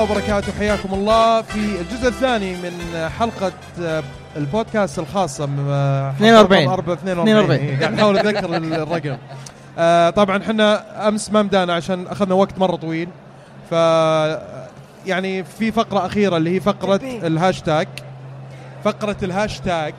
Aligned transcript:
عليكم 0.00 0.12
ورحمة 0.14 0.24
الله 0.24 0.32
وبركاته 0.42 0.58
حياكم 0.58 0.94
الله. 0.94 1.42
في 1.42 1.58
الجزء 1.80 2.08
الثاني 2.08 2.56
من 2.56 3.08
حلقة 3.18 3.52
آه، 3.82 4.02
البودكاست 4.36 4.98
الخاصة 4.98 5.46
م- 5.46 5.66
آه، 5.70 6.10
42. 6.10 6.70
حلقة 6.70 6.92
42 6.92 7.28
42. 7.28 7.60
إيه، 7.60 7.80
قاعد 7.80 7.92
نحاول 7.94 8.18
أتذكر 8.18 8.56
الرقم. 8.56 9.16
آه، 9.78 10.10
طبعا 10.10 10.42
إحنا 10.42 11.08
أمس 11.08 11.30
ما 11.30 11.42
مدانا 11.42 11.72
عشان 11.74 12.06
أخذنا 12.06 12.34
وقت 12.34 12.58
مرة 12.58 12.76
طويل. 12.76 13.08
ف 13.70 13.72
يعني 15.06 15.44
في 15.44 15.72
فقرة 15.72 16.06
أخيرة 16.06 16.36
اللي 16.36 16.54
هي 16.56 16.60
فقرة 16.60 17.00
الهاشتاج. 17.04 17.88
فقرة 18.84 19.16
الهاشتاج. 19.22 19.94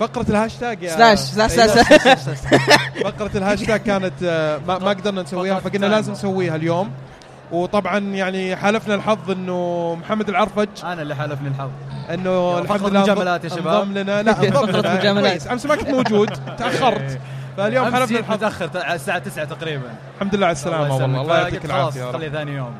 فقرة 0.00 0.26
الهاشتاج 0.28 0.82
يا 0.82 0.90
سلاش 0.90 1.18
سلاش 1.18 1.58
إيه، 1.58 1.66
سلاش. 2.14 2.38
فقرة 3.04 3.30
الهاشتاج 3.34 3.80
كانت 3.80 4.12
آه، 4.24 4.58
ما, 4.68 4.78
ما 4.78 4.88
قدرنا 4.88 5.22
نسويها 5.22 5.60
فقلنا 5.60 5.86
لازم 5.86 6.12
نسويها 6.12 6.56
اليوم. 6.56 6.90
وطبعا 7.52 7.98
يعني 7.98 8.56
حالفنا 8.56 8.94
الحظ 8.94 9.30
إنه 9.30 9.94
محمد 10.00 10.28
العرفج. 10.28 10.68
أنا 10.84 11.02
اللي 11.02 11.16
حالفني 11.16 11.48
الحظ. 11.48 11.70
إنه 12.10 12.30
يلا، 12.30 12.58
الحمد 12.58 12.82
لله 12.88 13.02
مجاملات 13.02 13.44
يا 13.44 13.48
شباب. 13.48 13.82
انضم 13.82 13.98
لنا. 13.98 14.22
لا 14.22 14.36
لنا 14.42 14.94
مجاملات. 14.94 15.46
امس 15.46 15.66
ما 15.66 15.76
كنت 15.76 15.88
موجود. 15.88 16.30
تأخرت. 16.58 17.20
فاليوم 17.56 17.96
جيت 17.96 18.18
الحظ. 18.20 18.34
متأخر 18.34 18.70
الساعة 18.94 19.18
9 19.18 19.44
تقريبا. 19.44 19.90
الحمد 20.16 20.34
لله 20.34 20.46
على 20.46 20.52
السلامة 20.52 20.84
الله 20.84 21.02
والله. 21.02 21.22
الله 21.22 21.38
يعطيك 21.38 21.66
فقلت 21.66 21.72
خلاص. 21.72 21.98
خلي 22.12 22.30
ثاني 22.30 22.52
يوم. 22.52 22.72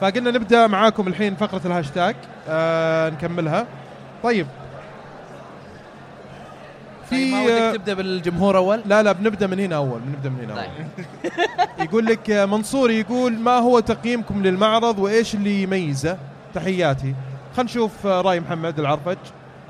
فقلنا 0.00 0.30
نبدأ 0.30 0.66
معاكم 0.66 1.08
الحين 1.08 1.36
فقرة 1.36 1.60
الهاشتاج. 1.64 2.16
آه 2.48 3.10
نكملها. 3.10 3.66
طيب 4.22 4.46
في 7.10 7.30
ما 7.32 7.44
في 7.44 7.52
آه، 7.52 7.68
ودك 7.68 7.76
تبدأ 7.76 7.94
بالجمهور 7.94 8.56
أول؟ 8.56 8.82
لا 8.86 9.02
لا 9.02 9.12
بنبدأ 9.12 9.46
من 9.46 9.60
هنا 9.60 9.76
أول 9.76 10.00
بنبدأ 10.00 10.28
من 10.30 10.40
هنا 10.44 10.52
أول. 10.52 10.62
طيب. 10.62 11.06
يقول 11.88 12.06
لك 12.06 12.30
آه، 12.30 12.44
منصور 12.46 12.90
يقول 12.90 13.32
ما 13.32 13.58
هو 13.58 13.80
تقييمكم 13.80 14.42
للمعرض 14.42 14.98
وإيش 14.98 15.34
اللي 15.34 15.62
يميزه؟ 15.62 16.18
تحياتي. 16.54 17.14
خلينا 17.56 17.70
نشوف 17.70 18.06
آه، 18.06 18.20
رأي 18.20 18.40
محمد 18.40 18.78
العرفج. 18.78 19.16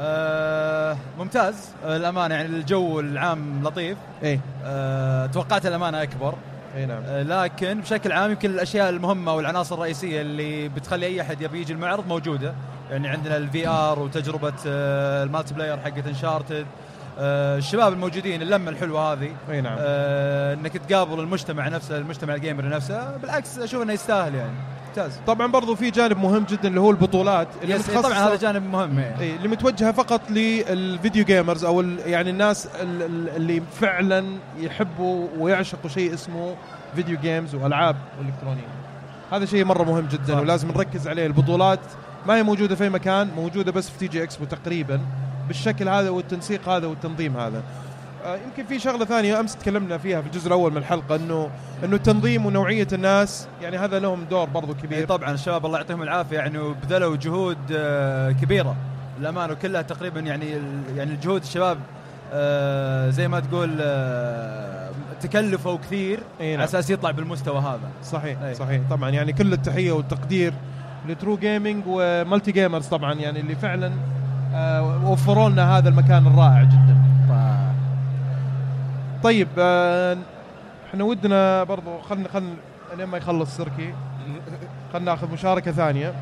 آه 0.00 0.96
ممتاز. 1.18 1.68
الامانه 1.84 2.34
يعني 2.34 2.48
الجو 2.48 3.00
العام 3.00 3.62
لطيف. 3.64 3.98
إيه. 4.22 4.40
آه 4.64 5.26
توقعت 5.26 5.66
الامانه 5.66 6.02
أكبر. 6.02 6.34
اي 6.76 6.86
نعم. 6.86 7.02
آه 7.06 7.22
لكن 7.22 7.80
بشكل 7.80 8.12
عام 8.12 8.30
يمكن 8.30 8.50
الأشياء 8.50 8.88
المهمة 8.90 9.34
والعناصر 9.34 9.74
الرئيسية 9.74 10.20
اللي 10.20 10.68
بتخلي 10.68 11.06
أي 11.06 11.20
أحد 11.20 11.40
يبي 11.42 11.60
يجي 11.60 11.72
المعرض 11.72 12.06
موجودة. 12.08 12.54
يعني 12.90 13.08
عندنا 13.08 13.36
ال 13.36 13.68
VR 13.68 13.98
وتجربة 13.98 14.54
آه 14.66 15.22
ال 15.24 15.54
multiplayer 15.54 15.78
حقت 15.78 16.06
Uncharted 16.06 16.66
الشباب 17.18 17.92
الموجودين 17.92 18.42
اللمة 18.42 18.70
الحلوة 18.70 19.12
هذه. 19.12 19.30
أي 19.50 19.60
نعم. 19.60 19.76
آه 19.78 20.54
إنك 20.54 20.76
تقابل 20.76 21.20
المجتمع 21.20 21.68
نفسه 21.68 21.98
المجتمع 21.98 22.34
ال 22.34 22.40
gamer 22.40 22.68
نفسه. 22.68 23.16
بالعكس 23.16 23.58
أشوف 23.58 23.82
إنه 23.82 23.92
يستاهل 23.92 24.34
يعني. 24.34 24.52
ممتاز. 24.88 25.12
طبعا 25.26 25.46
برضو 25.46 25.74
في 25.74 25.90
جانب 25.90 26.16
مهم 26.18 26.44
جدا 26.44 26.68
اللي 26.68 26.80
هو 26.80 26.90
البطولات 26.90 27.48
اللي 27.62 27.78
متخصصة- 27.78 27.90
طبعا 28.02 28.12
هذا 28.12 28.36
جانب 28.36 28.62
مهم 28.72 28.98
يعني. 28.98 29.36
اللي 29.36 29.48
متوجهة 29.48 29.92
فقط 29.92 30.20
لل 30.30 30.57
video 30.57 31.24
gamers 31.24 31.64
أو 31.64 31.80
يعني 32.06 32.30
الناس 32.30 32.66
ال- 32.66 33.02
ال- 33.02 33.28
اللي 33.36 33.62
فعلا 33.80 34.24
يحبوا 34.58 35.28
ويعشقوا 35.38 35.90
شيء 35.90 36.14
اسمه 36.14 36.54
video 36.96 37.18
games 37.18 37.54
وألعاب 37.54 37.96
إلكترونية. 38.20 38.68
هذا 39.32 39.44
شيء 39.44 39.64
مرة 39.64 39.82
مهم 39.84 40.06
جدا 40.06 40.34
صح. 40.34 40.38
ولازم 40.40 40.68
نركز 40.68 41.08
عليه. 41.08 41.26
البطولات 41.26 41.80
ما 42.26 42.36
هي 42.36 42.42
موجودة 42.42 42.74
في 42.74 42.88
مكان 42.88 43.28
موجودة 43.36 43.72
بس 43.72 43.90
في 43.90 43.98
TG 43.98 44.22
Expo 44.22 44.44
تقريبا. 44.44 45.00
بالشكل 45.52 45.88
هذا 45.88 46.10
والتنسيق 46.10 46.68
هذا 46.68 46.86
والتنظيم 46.86 47.36
هذا 47.36 47.62
آه، 48.24 48.36
يمكن 48.36 48.64
في 48.64 48.78
شغلة 48.78 49.04
ثانية 49.04 49.40
أمس 49.40 49.56
تكلمنا 49.56 49.98
فيها 49.98 50.20
في 50.20 50.26
الجزء 50.26 50.46
الأول 50.46 50.70
من 50.70 50.76
الحلقة 50.76 51.16
إنه 51.16 51.50
إنه 51.84 51.96
التنظيم 51.96 52.46
ونوعية 52.46 52.86
الناس 52.92 53.48
يعني 53.62 53.78
هذا 53.78 53.98
لهم 53.98 54.24
دور 54.24 54.48
برضو 54.48 54.72
إيه 54.72 54.78
كبير 54.78 55.06
طبعا 55.06 55.30
الشباب 55.30 55.66
الله 55.66 55.78
يعطيهم 55.78 56.02
العافية 56.02 56.36
يعني 56.36 56.58
بذلوا 56.82 57.16
جهود 57.16 57.58
آه، 57.72 58.30
كبيرة 58.30 58.76
للامانه 59.20 59.52
وكلها 59.52 59.82
تقريبا 59.82 60.20
يعني 60.20 60.46
يعني 60.96 61.12
الجهود 61.12 61.42
الشباب 61.42 61.78
آه، 62.32 63.10
زي 63.10 63.28
ما 63.28 63.40
تقول 63.40 63.80
تكلفوا 65.20 65.76
كثير 65.76 66.20
نعم. 66.40 66.52
على 66.52 66.64
أساس 66.64 66.90
يطلع 66.90 67.10
بالمستوى 67.10 67.58
هذا 67.58 67.90
صحيح 68.04 68.42
أي. 68.42 68.54
صحيح 68.54 68.82
طبعا 68.90 69.10
يعني 69.10 69.32
كل 69.32 69.52
التحية 69.52 69.92
والتقدير 69.92 70.54
ل 71.08 71.14
True 71.14 71.36
Gaming 71.36 71.84
و 71.86 71.97
Multi 71.97 72.52
Gamers 72.52 72.86
طبعا 72.86 73.14
يعني 73.14 73.40
اللي 73.40 73.54
فعلا 73.54 73.92
وفروا 75.04 75.48
لنا 75.48 75.78
هذا 75.78 75.88
المكان 75.88 76.26
الرائع 76.26 76.62
جدا. 76.62 76.96
طيب. 79.22 79.48
آه، 79.58 80.16
إحنا 80.88 81.04
ودنا 81.04 81.64
برضو 81.64 81.98
خلنا 81.98 82.28
خلنا 82.28 82.54
لين 82.96 83.06
ما 83.06 83.18
يخلص 83.18 83.56
سيركي. 83.56 83.94
خلنا 84.92 85.10
ناخذ 85.10 85.32
مشاركة 85.32 85.72
ثانية. 85.72 86.12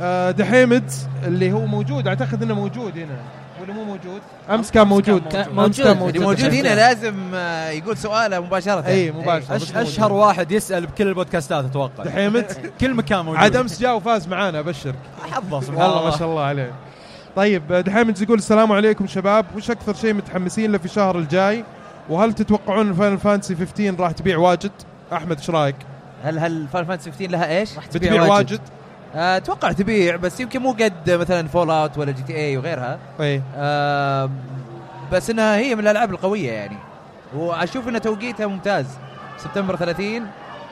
آه، 0.00 0.30
دحيمد 0.30 0.90
اللي 1.24 1.52
هو 1.52 1.66
موجود 1.66 2.08
أعتقد 2.08 2.42
إنه 2.42 2.54
موجود 2.54 2.98
هنا. 2.98 3.18
ولا 3.62 3.72
مو 3.72 3.84
موجود. 3.84 4.20
أمس 4.50 4.70
كان 4.70 4.86
موجود. 4.86 5.22
كان 5.28 5.54
موجود. 5.54 5.86
كان 5.86 6.02
اللي 6.02 6.18
موجود. 6.18 6.54
هنا 6.54 6.74
لازم 6.74 7.14
آه، 7.34 7.70
يقول 7.70 7.96
سؤاله 7.96 8.40
مباشرة. 8.40 8.86
إي 8.86 9.10
مباشرة. 9.12 9.56
أش 9.56 9.76
أشهر. 9.76 10.12
واحد 10.12 10.52
يسأل 10.52 10.86
بكل 10.86 11.08
البودكاستات 11.08 11.64
أتوقع. 11.64 12.04
دحيمد 12.04 12.46
كل 12.80 12.94
مكان 12.94 13.24
موجود. 13.24 13.40
عاد 13.40 13.56
أمس 13.56 13.80
جاء 13.80 13.96
وفاز 13.96 14.28
معانا 14.28 14.58
أبشرك. 14.58 14.94
حظه 15.30 15.60
سبحان 15.60 15.76
والله 15.76 15.98
الله. 15.98 16.10
ما 16.10 16.16
شاء 16.16 16.28
الله 16.28 16.42
عليه. 16.42 16.72
طيب 17.36 17.72
دحين 17.72 18.14
يقول 18.20 18.38
السلام 18.38 18.72
عليكم 18.72 19.06
شباب. 19.06 19.46
وش 19.56 19.70
أكثر 19.70 19.94
شيء 19.94 20.14
متحمسين 20.14 20.72
له 20.72 20.78
في 20.78 20.84
الشهر 20.84 21.18
الجاي؟ 21.18 21.64
وهل 22.08 22.32
تتوقعون 22.32 22.88
ال 22.88 22.93
Final 22.93 23.18
Fantasy 23.18 23.56
15 23.56 24.00
راح 24.00 24.12
تبيع 24.12 24.38
واجد؟ 24.38 24.70
أحمد 25.12 25.38
إيش 25.38 25.50
رأيك؟ 25.50 25.76
هل 26.24 26.38
هل 26.38 26.66
Final 26.72 26.84
Fantasy 26.84 27.10
15 27.10 27.30
لها 27.30 27.58
إيش؟ 27.58 27.70
بتبيع 27.94 28.22
واجد. 28.22 28.60
آه، 28.60 28.77
أتوقع 29.14 29.72
تبيع 29.72 30.16
بس 30.16 30.40
يمكن 30.40 30.60
مو 30.62 30.72
قد 30.72 31.10
مثلا 31.10 31.48
Fallout 31.48 31.98
ولا 31.98 32.12
GTA 32.12 32.56
وغيرها. 32.56 32.98
إي. 33.20 33.42
آه، 33.56 34.30
بس 35.12 35.30
إنها 35.30 35.56
هي 35.56 35.74
من 35.74 35.80
الألعاب 35.80 36.10
القوية 36.10 36.52
يعني. 36.52 36.76
وأشوف 37.34 37.88
إن 37.88 38.00
توقيتها 38.00 38.46
ممتاز. 38.46 38.86
سبتمبر 39.38 39.76
30 39.76 40.26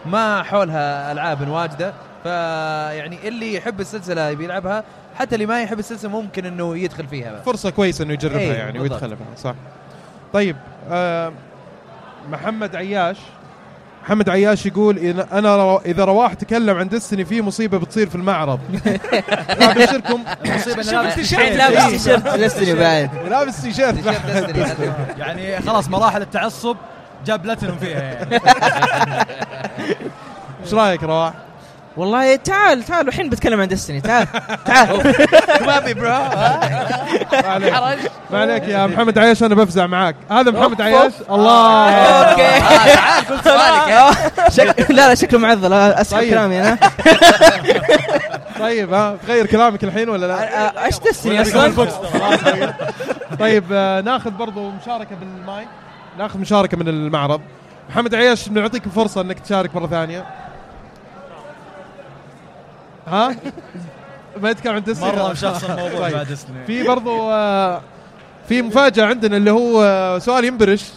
ما 0.07 0.43
حولها 0.43 1.13
ألعاب 1.13 1.49
واجدة. 1.49 1.93
فيعني 2.23 3.29
اللي 3.29 3.55
يحب 3.55 3.81
السلسلة 3.81 4.29
يبي 4.29 4.45
يلعبها. 4.45 4.85
حتى 5.19 5.35
اللي 5.35 5.47
ما 5.47 5.63
يحب 5.63 5.79
السلسلة 5.79 6.11
ممكن 6.11 6.47
إنه 6.47 6.77
يدخل 6.79 7.07
فيها 7.07 7.41
فرصة 7.41 7.71
كويسة 7.71 8.05
إنه 8.05 8.13
يجربها 8.13 8.41
يعني 8.41 8.79
بالضبط. 8.79 9.03
ويدخلها 9.03 9.19
صح. 9.37 9.55
طيب 10.33 10.57
آه 10.91 11.33
محمد 12.31 12.77
عياش 12.77 13.17
محمد 14.07 14.29
عياش 14.29 14.67
يقول 14.67 14.99
إن 14.99 15.21
أنا. 15.21 15.81
إذا 15.87 16.05
رواح 16.05 16.35
تكلم 16.35 16.77
عن 16.77 16.89
دستني 16.89 17.25
في 17.25 17.43
مصيبة 17.43 17.79
بتصير 17.79 18.09
في 18.09 18.15
المعرض 18.15 18.61
لا 19.61 19.71
ابشركم 19.73 20.25
شوف 20.65 20.79
إنه 20.79 20.93
لابس 20.93 21.91
تيشيرت. 21.91 22.29
Destiny 22.29 22.75
بعد 22.75 23.11
لابس 23.31 23.63
تيشيرت. 23.63 23.97
يعني 25.19 25.61
خلاص 25.61 25.89
مراحل 25.89 26.23
التعصب 26.23 26.77
جاب 27.27 27.43
بلاتينوم 27.43 27.77
فيها 27.77 28.27
إيش 30.65 30.75
رايك 30.81 31.03
رواح؟ 31.03 31.33
والله 31.97 32.37
تعال 32.37 32.83
تعال 32.83 33.09
الحين 33.09 33.29
بتكلم 33.29 33.61
عن 33.61 33.69
Destiny 33.69 34.01
تعال 34.01 34.27
تعال. 34.65 34.97
ما 35.67 35.81
في 35.81 35.95
bro 35.95 36.09
ما 36.09 37.49
عليك. 37.49 37.75
حرج. 37.75 37.99
ما 38.31 38.41
عليك 38.41 38.63
يا 38.63 38.87
محمد 38.87 39.19
عياش 39.19 39.43
أنا 39.43 39.55
بفزع 39.55 39.87
معاك. 39.87 40.17
هذا 40.31 40.51
محمد 40.51 40.81
عياش؟ 40.81 41.13
الله. 41.31 41.91
okay. 41.91 42.61
تعال 42.95 43.25
قل 43.27 43.45
سؤالك. 44.51 44.91
لا 44.91 45.09
لا 45.09 45.15
شكله 45.15 45.41
معضل 45.41 45.73
أسحب 45.73 46.21
طيب. 46.21 46.31
كلامي 46.31 46.61
أنا. 46.61 46.79
طيب 48.61 48.93
ها 48.95 49.17
تغير 49.27 49.47
كلامك 49.47 49.85
الحين 49.85 50.09
ولا 50.09 50.27
لا؟ 50.27 50.85
إيش 50.87 50.99
دستني 50.99 51.33
ولا 51.33 51.43
أصلا؟ 51.43 51.73
خلاص 51.73 51.95
طيب. 52.45 52.73
طيب 53.41 53.65
آه، 53.73 54.01
ناخذ 54.01 54.31
برضو 54.31 54.71
مشاركة 54.71 55.17
بالمايك. 55.17 55.69
ناخذ 56.19 56.39
مشاركة 56.39 56.77
من 56.77 56.89
المعرض. 56.89 57.41
محمد 57.91 58.15
عياش 58.15 58.49
بنعطيك 58.49 58.89
فرصة 58.89 59.21
إنك 59.21 59.39
تشارك 59.39 59.75
مرة 59.75 59.87
ثانية. 59.87 60.25
ها؟ 63.07 63.37
ما 64.43 64.51
يتكلم 64.51 64.75
عن 64.75 64.83
ديسني 64.83 65.09
مرة 65.13 65.33
مشخص 65.33 65.65
الموضوع 65.65 66.01
طيب. 66.01 66.13
بعد 66.17 66.33
اسمه 66.33 66.65
في 66.67 66.83
برضو 66.83 67.31
آه، 67.31 67.81
في 68.49 68.63
مفاجأة 68.63 69.05
عندنا 69.07 69.37
اللي 69.37 69.51
هو 69.51 69.83
آه، 69.85 70.19
سؤال 70.19 70.45
ينبرش. 70.45 70.93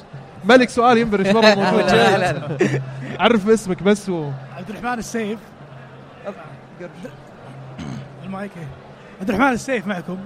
ملك 0.46 0.70
سؤال 0.70 0.98
ينبرش 0.98 1.28
مرة 1.28 1.56
موجود. 1.56 1.82
لا 1.82 2.18
لا 2.18 2.34
لا. 2.34 2.82
عرف 3.20 3.50
اسمك 3.50 3.84
بس 3.84 4.10
و... 4.10 4.32
عبد 4.58 4.70
الرحمن 4.70 5.00
السيف. 5.00 5.40
المايك. 8.26 8.52
عبد 9.22 9.30
الرحمن 9.30 9.54
السيف 9.54 9.88
معكم. 9.88 10.18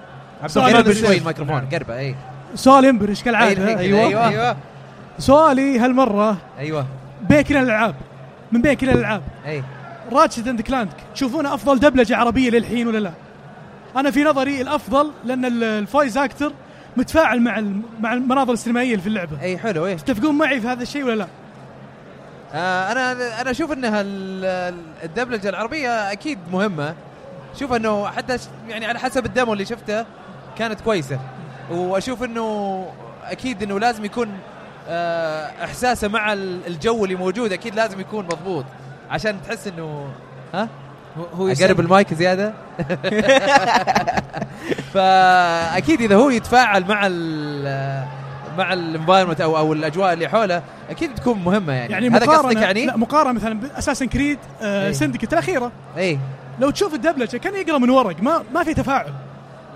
عبد 0.41 0.51
سؤال 0.51 0.65
الرحمن 0.65 0.85
ينبرش. 0.87 1.05
شوي 1.05 1.17
الميكروفون 1.17 1.69
قربة 1.73 1.97
اي 1.99 2.15
سؤال 2.55 2.85
ينبرش 2.85 3.23
كالعادة. 3.23 3.67
أيوة. 3.67 3.79
أيوة. 3.79 4.07
أيوه. 4.07 4.29
أيوه. 4.29 4.55
سؤالي 5.19 5.79
هالمرة 5.79 6.37
أيوه. 6.59 6.85
بين 7.21 7.41
كل 7.41 7.57
الألعاب. 7.57 7.95
من 8.51 8.61
بين 8.61 8.73
كل 8.73 8.89
الألعاب. 8.89 9.21
أي. 9.45 9.63
Ratchet 10.13 10.47
and 10.47 10.61
Clank 10.61 10.89
تشوفونه 11.15 11.53
أفضل 11.53 11.79
دبلجة 11.79 12.17
عربية 12.17 12.49
للحين 12.49 12.87
ولا 12.87 12.97
لا؟ 12.97 13.11
أنا 13.95 14.11
في 14.11 14.23
نظري 14.23 14.61
الأفضل 14.61 15.11
لأن 15.25 15.45
ال- 15.45 15.63
ال 15.63 15.72
voice 15.72 16.17
actor 16.17 16.51
متفاعل 16.97 17.41
مع 17.41 17.63
مع 17.99 18.13
المناظر 18.13 18.53
السينمائية 18.53 18.97
في 18.97 19.07
اللعبة. 19.07 19.41
أي 19.41 19.57
حلو 19.57 19.85
اي 19.85 19.95
تتفقون 19.95 20.37
معي 20.37 20.61
في 20.61 20.67
هذا 20.67 20.83
الشيء 20.83 21.03
ولا 21.03 21.13
لا؟ 21.15 21.27
آه 22.53 22.91
أنا 22.91 23.41
أنا 23.41 23.51
أشوف 23.51 23.71
إنها 23.71 24.01
ال- 24.01 24.75
الدبلجة 25.03 25.49
العربية 25.49 26.11
أكيد 26.11 26.39
مهمة. 26.51 26.95
شوف 27.59 27.73
إنه 27.73 28.07
حتى 28.07 28.37
يعني 28.69 28.85
على 28.85 28.99
حسب 28.99 29.25
الديمو 29.25 29.53
اللي 29.53 29.65
شفته 29.65 30.05
كانت 30.57 30.81
كويسة. 30.81 31.19
وأشوف 31.71 32.23
إنه 32.23 32.85
أكيد 33.23 33.63
إنه 33.63 33.79
لازم 33.79 34.05
يكون 34.05 34.29
آه 34.89 35.51
إحساسه 35.63 36.07
مع 36.07 36.33
ال- 36.33 36.67
الجو 36.67 37.03
اللي 37.05 37.15
موجود 37.15 37.51
أكيد 37.53 37.75
لازم 37.75 37.99
يكون 37.99 38.25
مضبوط. 38.25 38.65
عشان 39.13 39.35
تحس 39.47 39.67
إنه 39.67 40.05
ها 40.53 40.69
هو- 41.17 41.23
اقرب 41.47 41.49
يسلم. 41.49 41.79
المايك 41.79 42.13
زيادة 42.13 42.53
فأكيد 44.93 46.01
إذا 46.01 46.15
هو 46.15 46.29
يتفاعل 46.29 46.85
مع 46.87 47.07
ال 47.07 48.03
مع 48.57 48.73
ال 48.73 48.79
environment 48.79 49.41
أو 49.41 49.57
أو 49.57 49.73
الأجواء 49.73 50.13
اللي 50.13 50.29
حوله 50.29 50.61
أكيد 50.89 51.15
تكون 51.15 51.39
مهمة 51.45 51.73
يعني, 51.73 51.91
يعني 51.91 52.09
هذا 52.09 52.25
مقارنه 52.25 52.47
قصدك 52.49 52.61
يعني؟ 52.61 52.85
لا 52.85 52.97
مقارنة 52.97 53.31
مثلا 53.31 53.59
ب 53.59 53.63
Assassin's 53.63 54.05
Creed 54.05 54.39
آه 54.61 54.87
إيه. 54.87 54.93
Syndicate 54.93 55.33
الأخيرة 55.33 55.71
اي 55.97 56.19
لو 56.59 56.69
تشوف 56.69 56.93
الدبلجة 56.93 57.37
كان 57.37 57.55
يقرأ 57.55 57.77
من 57.77 57.89
ورق 57.89 58.15
ما 58.21 58.43
ما 58.53 58.63
في 58.63 58.73
تفاعل 58.73 59.13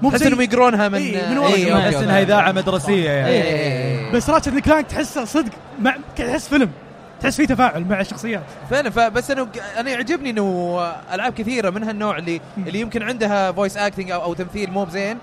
مو 0.02 0.10
تحس 0.12 0.22
إنهم 0.22 0.42
يقرونها 0.42 0.90
من 0.90 0.96
إيه، 0.96 1.30
من 1.30 1.38
إيه،. 1.38 1.48
okay، 1.48 1.74
احس 1.74 1.94
okay. 1.94 2.06
انها 2.06 2.22
إذاعة 2.22 2.52
مدرسية 2.52 3.10
يعني 3.10 3.28
إيه، 3.30 3.44
إيه، 3.44 4.06
إيه. 4.08 4.12
بس 4.12 4.30
Ratchet 4.30 4.58
Clank 4.58 4.86
تحسه 4.88 5.26
صدق 5.26 5.52
مع 5.82 5.96
تحس 6.16 6.48
فيلم 6.48 6.70
تحس 7.22 7.36
فيه 7.38 7.46
تفاعل 7.46 7.86
مع 7.86 8.02
الشخصيات. 8.02 8.44
فعلا 8.70 8.90
فبس 8.90 9.32
انه 9.32 9.48
أنا 9.78 9.90
يعجبني 9.92 10.30
إنه 10.30 10.80
ألعاب 11.14 11.34
كثيرة 11.34 11.70
من 11.70 11.84
هالنوع 11.84 12.18
اللي 12.18 12.42
اللي 12.58 12.80
يمكن 12.80 13.04
عندها 13.04 13.52
voice 13.52 13.78
acting 13.78 14.12
أو 14.12 14.24
أو 14.24 14.34
تمثيل 14.34 14.72
مو 14.72 14.86
بزين 14.86 15.18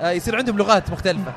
آه، 0.00 0.10
يصير 0.10 0.36
عندهم 0.36 0.58
لغات 0.58 0.90
مختلفة. 0.90 1.32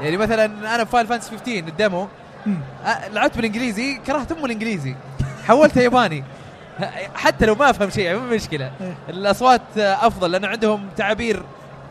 يعني 0.00 0.16
مثلا 0.16 0.44
أنا 0.74 0.84
في 0.84 0.90
Final 0.90 1.06
Fantasy 1.06 1.30
15 1.30 1.58
ال 1.68 1.76
demo 1.76 2.08
مم. 2.46 2.56
آه، 2.86 3.08
لعبت 3.08 3.36
بالإنجليزي 3.36 3.94
كرهت 4.06 4.32
ام 4.32 4.44
الإنجليزي. 4.44 4.94
حولتها 5.46 5.82
ياباني. 5.82 6.24
حتى 7.14 7.46
لو 7.46 7.54
ما 7.54 7.70
أفهم 7.70 7.90
شيء 7.90 8.04
يعني 8.04 8.18
مو 8.18 8.26
مشكلة. 8.34 8.70
إيه. 8.80 8.94
الأصوات 9.08 9.62
أفضل 9.78 10.30
لأن 10.30 10.44
عندهم 10.44 10.88
تعابير 10.96 11.42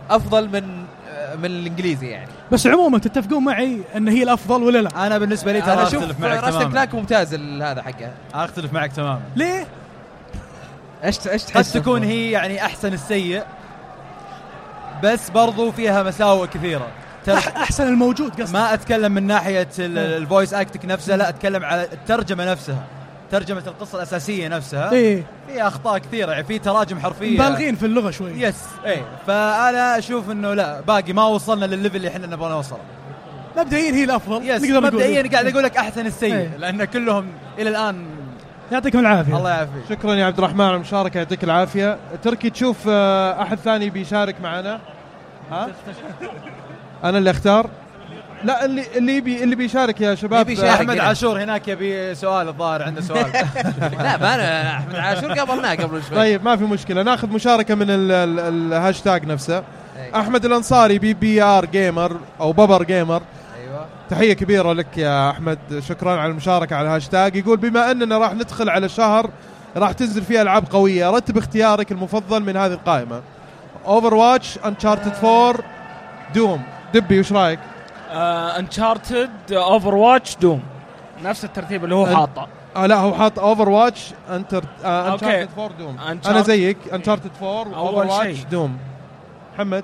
أفضل 0.10 0.50
من 0.50 0.86
آه، 1.10 1.36
من 1.36 1.46
الإنجليزي 1.46 2.08
يعني. 2.08 2.30
بس 2.54 2.68
عموما 2.68 2.98
تتفقون 3.00 3.44
معي 3.44 3.82
إن 3.98 4.08
هي 4.08 4.24
الأفضل 4.24 4.64
ولا 4.64 4.78
لا؟ 4.80 5.08
أنا 5.08 5.18
بالنسبة 5.18 5.52
لي 5.52 5.62
ترى 5.62 5.74
أنا 5.74 5.88
أشوف 5.88 6.04
أختلف 6.04 6.20
معك 6.20 6.32
Ratchet 6.44 6.52
تماما. 6.52 6.72
Clank 6.72 6.96
ممتاز 6.96 7.34
ال- 7.34 7.64
هذا 7.64 7.82
حقه. 7.82 8.12
أختلف 8.34 8.74
معك 8.74 8.92
تماما. 8.92 9.22
ليه؟ 9.36 9.68
إيش 11.04 11.28
إيش 11.28 11.44
قد 11.44 11.50
تحس؟ 11.54 11.74
تكون 11.74 12.04
هي 12.04 12.32
يعني 12.32 12.66
أحسن 12.66 12.94
السيء 12.94 13.44
بس 15.04 15.30
برضو 15.30 15.72
فيها 15.72 16.04
مساوئ 16.04 16.48
كثيرة. 16.48 16.88
أحسن 17.58 17.88
الموجود 17.88 18.42
قصدي 18.42 18.54
ما 18.54 18.74
أتكلم 18.74 19.12
من 19.12 19.28
ناحية 19.28 19.68
ال 19.80 19.92
voice 19.92 20.54
acting 20.54 20.86
نفسها 20.86 21.18
لا 21.18 21.30
أتكلم 21.30 21.66
على 21.66 21.84
الترجمة 21.84 22.52
نفسها. 22.52 22.84
ترجمة 23.34 23.64
القصة 23.68 23.98
الأساسية 23.98 24.48
نفسها. 24.48 24.92
إيه. 24.92 25.24
فيها 25.48 25.68
أخطاء 25.68 25.98
كثيرة 25.98 26.32
يعني 26.32 26.44
في 26.44 26.60
تراجم 26.60 27.00
حرفية. 27.00 27.40
مبالغين 27.40 27.76
في 27.76 27.86
اللغة 27.86 28.12
شوي. 28.12 28.32
yes 28.32 28.64
إيه. 28.86 29.02
فأنا 29.28 29.98
أشوف 29.98 30.30
إنه 30.30 30.54
لا 30.54 30.82
باقي 30.82 31.14
ما 31.14 31.26
وصلنا 31.26 31.66
للل 31.66 31.77
level 31.77 31.96
اللي 31.96 32.08
إحنا 32.08 32.28
نبغى 32.28 32.50
نوصله. 32.50 32.80
مبدئيا 33.58 33.92
هي 33.94 34.04
الأفضل. 34.04 34.50
yes 34.50 34.62
نقدر 34.62 34.80
نقول. 34.80 34.94
مبدئيا 34.94 35.30
قاعد 35.32 35.48
أقول 35.48 35.64
لك 35.64 35.78
أحسن 35.78 36.06
السيء 36.06 36.36
إيه. 36.36 36.58
لأن 36.58 36.84
كلهم 36.84 37.28
إلى 37.60 37.70
الآن 37.70 38.06
يعطيكم 38.72 39.00
العافية. 39.00 39.38
الله 39.38 39.50
يعافيك. 39.50 39.84
شكرا 39.90 40.14
يا 40.14 40.26
عبد 40.26 40.38
الرحمن 40.38 40.66
على 40.66 40.76
المشاركه 40.76 41.18
يعطيك 41.18 41.44
العافية. 41.44 41.98
تركي 42.24 42.50
تشوف 42.50 42.78
آه، 42.90 43.42
أحد 43.42 43.58
ثاني 43.58 43.90
بيشارك 43.90 44.36
معنا؟ 44.42 44.80
ها؟ 45.52 45.68
أنا 47.04 47.18
اللي 47.18 47.32
أختار؟ 47.32 47.70
لا 48.44 48.66
اللي 48.66 48.84
اللي 48.96 49.18
يبي 49.18 49.44
اللي 49.44 49.56
بيشارك 49.56 50.02
يا 50.02 50.16
شباب. 50.16 50.42
يبي 50.42 50.54
يشارك. 50.54 50.70
آه، 50.70 50.74
أحمد 50.76 50.90
هنا. 50.90 51.04
عاشور 51.04 51.44
هناك 51.44 51.68
يبي 51.68 52.16
سؤال 52.16 52.48
الظاهر 52.48 52.84
عنده 52.84 53.02
سؤال. 53.02 53.32
لا 54.04 54.18
ما 54.18 54.36
أنا 54.36 54.70
أحمد 54.78 54.96
عاشور 54.96 55.34
قابلناه 55.34 55.76
قبل 55.76 56.02
شوي. 56.10 56.18
طيب 56.18 56.44
ما 56.46 56.56
في 56.56 56.64
مشكلة. 56.64 57.04
ناخذ 57.04 57.28
مشاركة 57.30 57.76
من 57.76 57.90
ال- 57.90 58.12
ال- 58.12 58.40
الهاشتاج 58.74 59.26
نفسه. 59.26 59.58
إيه. 59.98 60.20
أحمد 60.20 60.46
الأنصاري 60.46 61.00
BBR 61.00 61.66
Gamer 61.66 62.18
أو 62.40 62.52
ببر 62.54 62.84
Gamer. 62.84 63.22
أيوه. 63.62 63.86
تحية 64.10 64.34
كبيرة 64.34 64.74
لك 64.74 64.98
يا 64.98 65.30
أحمد. 65.30 65.60
شكرا 65.90 66.12
على 66.20 66.32
المشاركة 66.32 66.76
على 66.76 66.88
الهاشتاج. 66.88 67.36
يقول 67.36 67.58
بما 67.58 67.92
أننا 67.92 68.18
راح 68.18 68.34
ندخل 68.34 68.70
على 68.70 68.90
شهر 68.90 69.30
راح 69.78 69.92
تنزل 69.92 70.22
فيه 70.22 70.42
ألعاب 70.42 70.64
قوية 70.72 71.10
رتب 71.12 71.38
اختيارك 71.38 71.92
المفضل 71.92 72.44
من 72.44 72.58
هذه 72.58 72.74
القائمة. 72.74 73.22
Overwatch 73.86 74.60
Uncharted 74.66 75.14
4 75.26 75.56
Doom 76.36 76.62
دبي 76.94 77.20
وش 77.20 77.32
رأيك؟ 77.32 77.60
Uncharted 78.14 79.30
Overwatch 79.52 80.36
Doom 80.36 80.62
نفس 81.24 81.46
الترتيب 81.46 81.84
اللي 81.84 81.96
هو 81.96 82.06
حاطه 82.06 82.48
آه 82.76 82.86
لا 82.86 82.96
هو 82.96 83.14
حاط 83.14 83.40
Overwatch 83.40 84.12
Uncharted 84.30 84.64
okay. 84.86 85.14
Uncharted 85.26 85.50
4 85.60 85.78
Doom 85.80 85.98
Uncharted- 85.98 86.28
أنا 86.28 86.42
زيك 86.42 86.78
Uncharted 86.94 87.32
4 87.42 87.50
أول 87.78 87.96
و 88.08 88.28
Overwatch. 88.28 88.40
Doom 88.44 88.78
محمد 89.56 89.84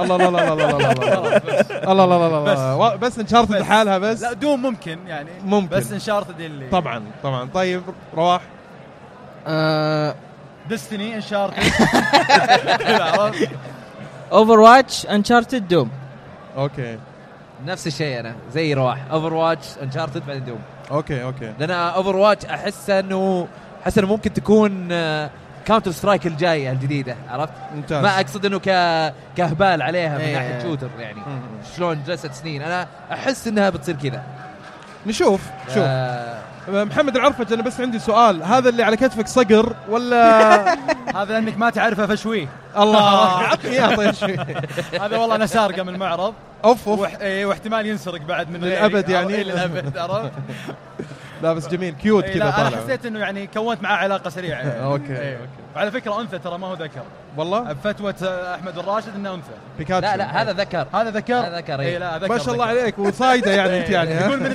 الله 0.00 0.16
الله 0.16 0.28
الله 0.28 0.52
الله 0.52 0.52
الله 0.52 0.92
الله 0.92 0.92
الله 0.92 1.92
الله 1.92 2.04
الله 2.04 2.26
الله 2.26 2.74
الله 2.74 2.96
بس 2.96 3.18
انشارتد. 3.18 3.52
لحالها 3.54 3.98
بس 3.98 4.22
لا 4.22 4.32
دوم 4.32 4.62
ممكن 4.62 4.98
يعني 5.06 5.30
ممكن. 5.44 5.76
بس 5.76 5.92
انشارتد 5.92 6.40
اللي 6.40 6.68
طبعا 6.68 7.02
طبعا 7.22 7.48
طيب 7.54 7.82
رواح 8.16 8.40
آه، 9.46 10.14
ديستني 10.68 11.14
انشارتد 11.16 11.62
اوفر 14.32 14.60
واتش 14.60 15.06
انشارتد 15.06 15.68
دوم 15.68 15.90
أوكي. 16.58 16.98
نفس 17.66 17.86
الشيء 17.86 18.20
أنا. 18.20 18.34
زي 18.52 18.74
رواح 18.74 18.98
اوفر 19.10 19.34
واتش 19.34 19.66
انشارتد 19.82 20.26
بعدين 20.26 20.44
دوم 20.44 20.58
أوكي 20.90 21.22
أوكي. 21.22 21.52
لأن 21.58 21.70
اوفر 21.70 22.16
واتش 22.16 22.46
أحس 22.46 22.90
انه 22.90 23.48
أحس 23.82 23.98
إنه 23.98 24.06
ممكن 24.06 24.32
تكون 24.32 24.88
Counter-Strike 25.64 26.26
الجايه 26.26 26.70
الجديدة. 26.70 27.16
عرفت؟ 27.30 27.52
ممتاز. 27.74 28.04
ما 28.04 28.20
أقصد 28.20 28.46
إنه 28.46 28.58
ك 28.58 28.64
كهبال 29.36 29.82
عليها 29.82 30.18
من 30.18 30.24
إيه. 30.24 30.34
ناحية 30.34 30.62
shooter 30.62 30.88
يعني. 30.98 31.20
شلون 31.76 32.02
جلست 32.06 32.32
سنين. 32.32 32.62
أنا 32.62 32.86
أحس 33.12 33.48
إنها 33.48 33.70
بتصير 33.70 33.96
كذا. 33.96 34.22
نشوف 35.06 35.40
شوف. 35.68 35.78
آه، 35.78 36.37
محمد 36.68 37.16
العرفج 37.16 37.52
أنا 37.52 37.62
بس 37.62 37.80
عندي 37.80 37.98
سؤال 37.98 38.42
هذا 38.42 38.68
اللي 38.68 38.82
على 38.82 38.96
كتفك 38.96 39.26
صقر 39.28 39.76
ولا 39.88 40.64
هذا 41.16 41.32
لانك 41.32 41.58
ما 41.58 41.70
تعرفه 41.70 42.06
فشويه 42.06 42.48
الله 42.76 43.38
عطني 43.48 43.70
إياه 43.70 43.96
طيب 43.96 44.14
شوي 44.14 44.36
هذا 45.00 45.16
والله 45.16 45.34
أنا 45.34 45.46
سارقة 45.46 45.82
من 45.82 45.94
المعرض 45.94 46.34
أوف 46.64 46.88
أوف. 46.88 47.20
إيه 47.20 47.46
واحتمال 47.46 47.86
ينسرق 47.86 48.20
بعد 48.20 48.50
من 48.50 48.64
غيري. 48.64 49.12
يعني؟ 49.12 49.34
إيه 49.34 49.42
للأبد 49.42 49.98
عرفت؟ 49.98 50.32
لا 51.42 51.52
بس 51.52 51.68
جميل 51.68 51.94
كيوت 51.94 52.24
إيه 52.24 52.34
كذا 52.34 52.44
لا 52.44 52.68
أنا 52.68 52.76
حسيت 52.76 53.06
إنه 53.06 53.18
يعني 53.18 53.46
كونت 53.46 53.82
معاه 53.82 53.96
علاقة 53.96 54.30
سريعة 54.30 54.58
يعني. 54.58 54.84
أوكي، 54.92 55.18
إيه. 55.18 55.34
أوكي. 55.36 55.48
وعلى 55.76 55.90
فكرة 55.90 56.20
أنثى 56.20 56.38
ترى 56.38 56.58
ما 56.58 56.66
هو 56.66 56.74
ذكر 56.74 57.02
والله 57.36 57.72
بفتوى 57.72 58.14
أحمد 58.54 58.78
الراشد 58.78 59.14
إنه 59.16 59.34
أنثى 59.34 59.50
بيكاتشو 59.78 60.10
لا 60.10 60.16
لا 60.16 60.42
هذا 60.42 60.52
ذكر 60.52 60.86
هذا 60.94 61.10
ذكر 61.10 61.34
هذا 61.34 61.58
ذكر، 61.58 61.80
إيه. 61.80 61.86
إيه 61.86 61.98
لا 61.98 62.18
ذكر 62.18 62.28
ما 62.28 62.38
شاء 62.38 62.54
الله. 62.54 62.64
عليك 62.66 62.98
وصايدة 62.98 63.50
يعني 63.50 63.80
أنت 63.80 63.90
يعني؟ 63.90 64.10
يقول 64.20 64.40
من 64.40 64.54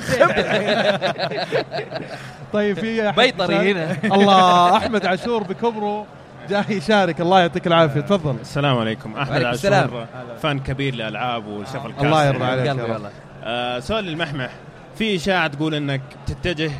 طيب 2.52 2.78
في 2.78 3.12
بيطري؟ 3.12 3.72
هنا. 3.72 3.96
الله 4.04 4.76
أحمد 4.76 5.06
عاشور 5.06 5.42
بكبره 5.42 6.06
جاي 6.48 6.64
يشارك 6.70 7.20
الله 7.20 7.40
يعطيك 7.40 7.66
العافية 7.66 8.00
تفضل 8.00 8.36
السلام 8.40 8.78
عليكم 8.78 9.16
أحمد 9.16 9.36
عاشور 9.36 9.50
السلام. 9.52 10.06
فان 10.42 10.58
كبير 10.58 10.94
للألعاب 10.94 11.46
وشفل 11.46 11.92
كاس 11.92 12.04
الله 12.04 12.24
يرضى 12.24 12.44
عليك. 12.44 12.88
والله 12.88 13.10
آه 13.44 13.80
سؤال 13.80 14.04
للمحمح 14.04 14.50
في 14.98 15.16
إشاعة 15.16 15.46
تقول 15.46 15.74
إنك 15.74 16.00
تتجه 16.26 16.70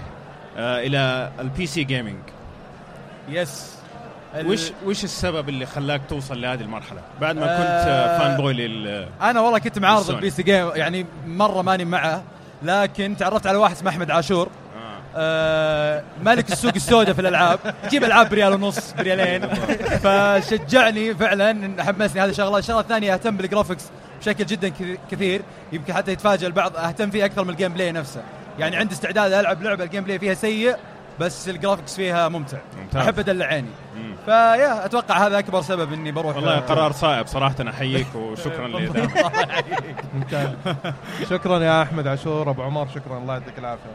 آه 0.56 0.80
إلى 0.80 1.30
ال 1.40 1.66
PC 1.66 1.84
gaming 1.84 2.18
yes 3.28 3.74
وش 4.44 4.72
وش 4.86 5.04
السبب 5.04 5.48
اللي 5.48 5.66
خلاك 5.66 6.00
توصل 6.08 6.40
لهذه 6.40 6.60
المرحلة؟ 6.60 7.00
بعد 7.20 7.36
ما 7.36 7.42
كنت 7.42 7.88
آه، 7.88 7.90
آه 7.90 8.18
fanboy 8.18 8.52
لل 8.52 9.08
أنا 9.22 9.40
والله 9.40 9.58
كنت 9.58 9.78
معارض. 9.78 10.10
البي 10.10 10.30
سي 10.30 10.42
game 10.42 10.70
يعني 10.74 11.06
مرة 11.26 11.62
ماني 11.62 11.84
معه 11.84 12.22
لكن 12.62 13.16
تعرفت 13.18 13.46
على 13.46 13.58
واحد 13.58 13.74
اسمه 13.74 13.90
أحمد 13.90 14.10
عاشور. 14.10 14.46
آه. 14.46 14.98
آه 15.16 16.02
ملك 16.24 16.52
السوق 16.52 16.72
السوداء 16.76 17.14
في 17.14 17.20
الألعاب. 17.20 17.58
يجيب 17.84 18.04
ألعاب 18.04 18.28
بريال 18.30 18.52
ونص 18.52 18.92
بريالين. 18.92 19.48
فشجعني 20.04 21.14
فعلا 21.14 21.82
حمسني 21.82 22.22
هذه 22.22 22.30
الشغلة. 22.30 22.58
الشغلة 22.58 22.80
الثانية 22.80 23.14
أهتم 23.14 23.36
بال 23.36 23.46
graphics 23.46 23.84
بشكل 24.24 24.46
جدا 24.46 24.68
كث- 24.68 24.98
كثير. 25.10 25.42
يمكن 25.72 25.92
حتى 25.94 26.12
يتفاجئ 26.12 26.46
البعض 26.46 26.76
أهتم 26.76 27.10
فيه 27.10 27.24
أكثر 27.24 27.44
من 27.44 27.50
ال 27.50 27.72
gameplay 27.72 27.92
نفسه. 27.92 28.22
يعني 28.58 28.76
عندي 28.76 28.94
استعداد 28.94 29.32
ألعب 29.32 29.62
لعبة 29.62 29.84
ال 29.84 30.04
gameplay 30.04 30.18
فيها 30.18 30.34
سيء 30.34 30.76
بس 31.20 31.48
ال 31.48 31.53
graphics 31.53 31.96
فيها 31.96 32.28
ممتع. 32.28 32.58
ممتاز. 32.82 33.02
أحب 33.02 33.18
أدلع 33.18 33.46
عيني. 33.46 33.68
فيا 34.24 34.84
أتوقع 34.86 35.26
هذا 35.26 35.38
أكبر 35.38 35.62
سبب 35.62 35.92
إني 35.92 36.12
بروح 36.12 36.36
والله 36.36 36.58
قرار 36.60 36.92
صائب 36.92 37.26
صراحة 37.26 37.54
أحييك 37.68 38.14
وشكرا 38.14 38.68
لذا 38.78 39.08
ممتاز. 40.14 40.48
شكرا 41.30 41.58
يا 41.58 41.82
أحمد 41.82 42.06
عاشور. 42.06 42.50
أبو 42.50 42.62
عمر 42.62 42.88
شكرا. 42.94 43.18
الله 43.18 43.34
يعطيك 43.34 43.58
العافية. 43.58 43.90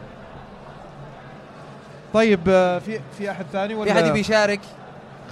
طيب 2.14 2.40
آه، 2.48 2.78
في 2.78 3.00
في 3.18 3.30
أحد 3.30 3.46
ثاني 3.52 3.74
ولا؟ 3.74 3.92
في 3.92 3.98
أحد 4.00 4.06
يبي 4.06 4.20
يشارك؟ 4.20 4.60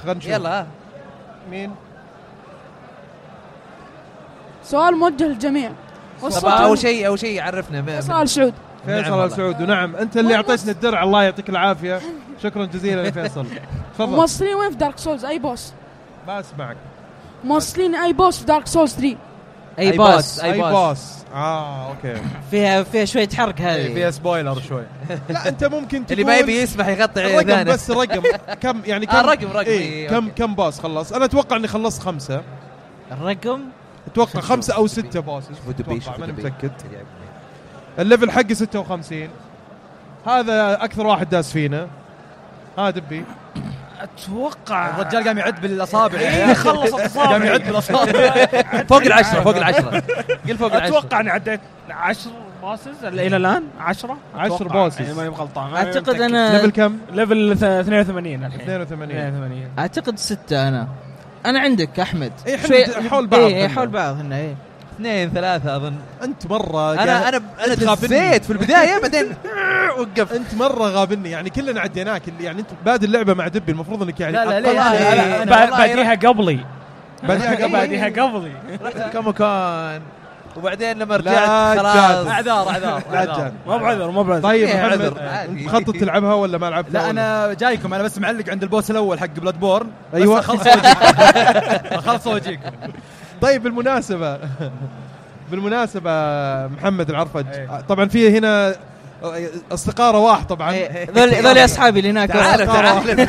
خلينا 0.02 0.18
نشوف. 0.18 0.30
يلا. 0.32 0.60
ها 0.60 0.66
مين؟ 1.50 1.74
سؤال 4.70 4.96
موجه 4.96 5.24
للجميع. 5.24 5.70
أول 6.44 6.78
شيء 6.78 7.06
أول 7.06 7.18
شيء 7.18 7.42
عرفنا 7.42 7.80
ب- 7.80 7.98
وصال 7.98 8.28
شعود. 8.28 8.54
فيصل. 8.86 9.24
السعود 9.26 9.62
ونعم 9.62 9.96
أنت 9.96 10.16
اللي 10.16 10.34
أعطيتنا 10.34 10.72
الدرع 10.72 11.02
الله 11.02 11.22
يعطيك 11.22 11.48
العافية. 11.48 12.00
شكرا 12.42 12.64
جزيلا 12.64 13.02
يا 13.02 13.10
فيصل. 13.10 13.46
تفضل. 13.94 14.16
موصلين 14.16 14.54
وين 14.54 14.70
في 14.70 14.76
Dark 14.76 14.98
Souls 14.98 15.24
أي 15.24 15.38
boss 15.38 15.72
ما 16.26 16.40
اسمعك 16.40 16.76
موصلين 17.44 17.94
أي 17.94 18.12
boss 18.12 18.38
في 18.38 18.44
Dark 18.44 18.66
Souls 18.66 18.92
3 18.94 19.16
أي 19.78 19.90
أي 19.92 19.96
boss 19.98 20.08
boss. 20.14 20.40
أي 20.40 20.52
أي 20.52 20.58
boss. 20.60 20.72
boss 20.72 21.24
آه 21.34 21.88
okay. 21.88 22.14
فيها 22.50 22.82
فيها 22.82 23.04
شوية 23.04 23.28
حرق 23.28 23.60
إيه، 23.60 23.86
هذه 23.86 23.94
فيها 23.94 24.10
spoiler 24.10 24.60
شوي. 24.68 24.82
لا 25.28 25.48
أنت 25.48 25.64
ممكن 25.64 26.06
تقول 26.06 26.20
اللي 26.20 26.24
ما 26.32 26.36
يبي 26.38 26.60
يسمح 26.62 26.86
يغطي 26.88 27.20
الرقم 27.20 27.38
اذانه 27.50 27.72
بس 27.72 27.90
رقم. 27.90 28.22
كم 28.60 28.80
يعني 28.84 29.06
كم 29.06 29.16
آه، 29.16 29.22
رقم- 29.22 29.46
رقم، 29.52 29.58
إيه 29.66 29.78
إيه، 29.80 30.08
كم. 30.08 30.28
كم 30.28 30.54
boss 30.54 30.80
خلص؟ 30.80 31.12
أنا 31.12 31.24
أتوقع 31.24 31.56
إني 31.56 31.68
خلصت 31.68 32.02
خمسة. 32.02 32.42
الرقم؟ 33.12 33.60
أتوقع 34.12 34.40
خمسة 34.40 34.74
أو 34.74 34.86
ستة 34.86 35.20
bosses 35.20 35.48
أتوقع 35.68 36.16
ماني. 36.18 36.32
متأكد. 36.32 36.70
ال 37.98 38.04
level 38.04 38.30
حقي 38.30 38.54
56 38.54 39.28
هذا 40.26 40.84
أكثر 40.84 41.06
واحد 41.06 41.28
داس 41.28 41.52
فينا. 41.52 41.88
ها 42.78 42.90
دبي. 42.90 43.24
أتوقع 44.00 44.90
الرجال 44.90 45.24
قام 45.24 45.38
يعد 45.38 45.60
بالأصابع. 45.60 46.18
إيه، 46.18 46.26
عيال. 46.28 46.56
خلص 46.56 46.90
قام 46.94 47.04
اصابعي 47.04 47.46
يعد 47.48 47.62
بالأصابع. 47.62 48.46
فوق 48.90 49.02
العشرة 49.02 49.40
فوق 49.40 49.56
العشرة. 49.56 50.02
قل 50.48 50.58
فوق 50.58 50.74
العشرة. 50.74 50.98
أتوقع 50.98 51.20
إني 51.20 51.30
عديت 51.30 51.60
10 51.90 52.32
bosses. 52.62 53.04
إلى 53.04 53.36
الآن؟ 53.36 53.62
10 53.80 54.16
عشر 54.34 54.68
bosses. 54.68 55.00
يعني 55.00 55.14
ماني 55.14 55.28
غلطان 55.28 55.74
أعتقد. 55.74 56.20
أنا 56.20 56.52
level 56.56 56.70
كم؟ 56.70 56.98
level 57.12 57.56
ث- 57.58 57.62
82 57.64 58.44
الحين 58.44 58.60
82 58.60 59.16
82 59.16 59.68
أعتقد 59.78 60.18
ستة 60.18 60.68
أنا. 60.68 60.88
أنا 61.50 61.60
عندك 61.60 62.00
أحمد. 62.00 62.32
إيه، 62.46 62.54
إحنا 62.54 62.68
شوي- 62.68 63.08
حول 63.08 63.26
بعض 63.26 63.40
إيه 63.40 63.56
إيه،. 63.56 63.68
حول 63.68 63.88
بعض 63.88 64.14
هنا 64.16 64.36
إيه. 64.36 64.54
اثنين 64.96 65.30
ثلاثة 65.30 65.76
أظن. 65.76 65.94
أنت 66.24 66.46
مرة 66.46 66.92
أنا 66.92 67.28
أنا 67.28 67.42
أنا. 67.66 67.74
دزيت 67.94 68.44
في 68.44 68.50
البداية 68.52 69.00
بعدين 69.00 69.26
وقفت 69.98 70.32
أنت 70.32 70.54
مرة 70.54 70.84
غابني. 70.88 71.30
يعني 71.30 71.50
كلنا 71.50 71.80
عديناك 71.80 72.28
اللي 72.28 72.44
يعني 72.44 72.60
أنت 72.60 72.68
بادي 72.84 73.06
اللعبة 73.06 73.34
مع 73.34 73.48
دبي 73.48 73.72
المفروض 73.72 74.02
إنك 74.02 74.20
يعني 74.20 74.32
لا 74.32 74.44
لا 74.60 74.68
والله 74.68 75.44
باديها 75.70 76.14
قبلي. 76.14 76.60
باديها 77.22 77.54
قبل 77.54 77.72
باديها 77.72 78.04
قبلي. 78.08 78.52
رحت 78.82 78.96
ال 78.96 79.08
Comic 79.08 79.66
Con 79.66 80.00
وبعدين 80.58 80.98
لما 80.98 81.14
لا 81.14 81.32
رجعت 81.32 81.78
خلاص. 81.78 82.26
اعذار 82.26 82.68
اعذار. 82.68 83.02
جان. 83.38 83.52
مو 83.66 83.78
بعذر 83.78 84.10
مو 84.10 84.22
بعذر 84.22 84.42
طيب 84.42 84.68
إيه، 84.68 84.76
محمد 84.86 85.02
عذر، 85.02 85.50
مخطط 85.50 85.96
تلعبها 85.96 86.34
ولا 86.34 86.58
ما 86.58 86.70
لعبتها 86.70 86.92
لا؟ 86.92 87.10
أنا 87.10 87.54
جايكم 87.54 87.94
أنا 87.94 88.02
بس 88.02 88.18
معلق 88.18 88.50
عند 88.50 88.62
ال 88.62 88.68
boss 88.68 88.90
الأول 88.90 89.18
حق 89.20 89.26
Bloodborne 89.26 89.86
أيوة. 90.14 90.38
أخلص 91.92 92.26
واجيكم 92.26 92.70
طيب 93.42 93.62
بالمناسبة 93.62 94.38
بالمناسبة 95.50 96.10
محمد 96.66 97.10
العرفج 97.10 97.46
إيه. 97.52 97.80
طبعا 97.88 98.08
في 98.08 98.38
هنا 98.38 98.74
أصدقاء 99.72 100.14
رواح 100.14 100.44
طبعا. 100.44 100.72
إيه، 100.72 101.10
ذول 101.10 101.28
ذول 101.34 101.64
أصحابي 101.64 101.98
اللي 101.98 102.10
هناك. 102.10 102.28
تعال 102.28 102.66
تعال. 102.66 103.28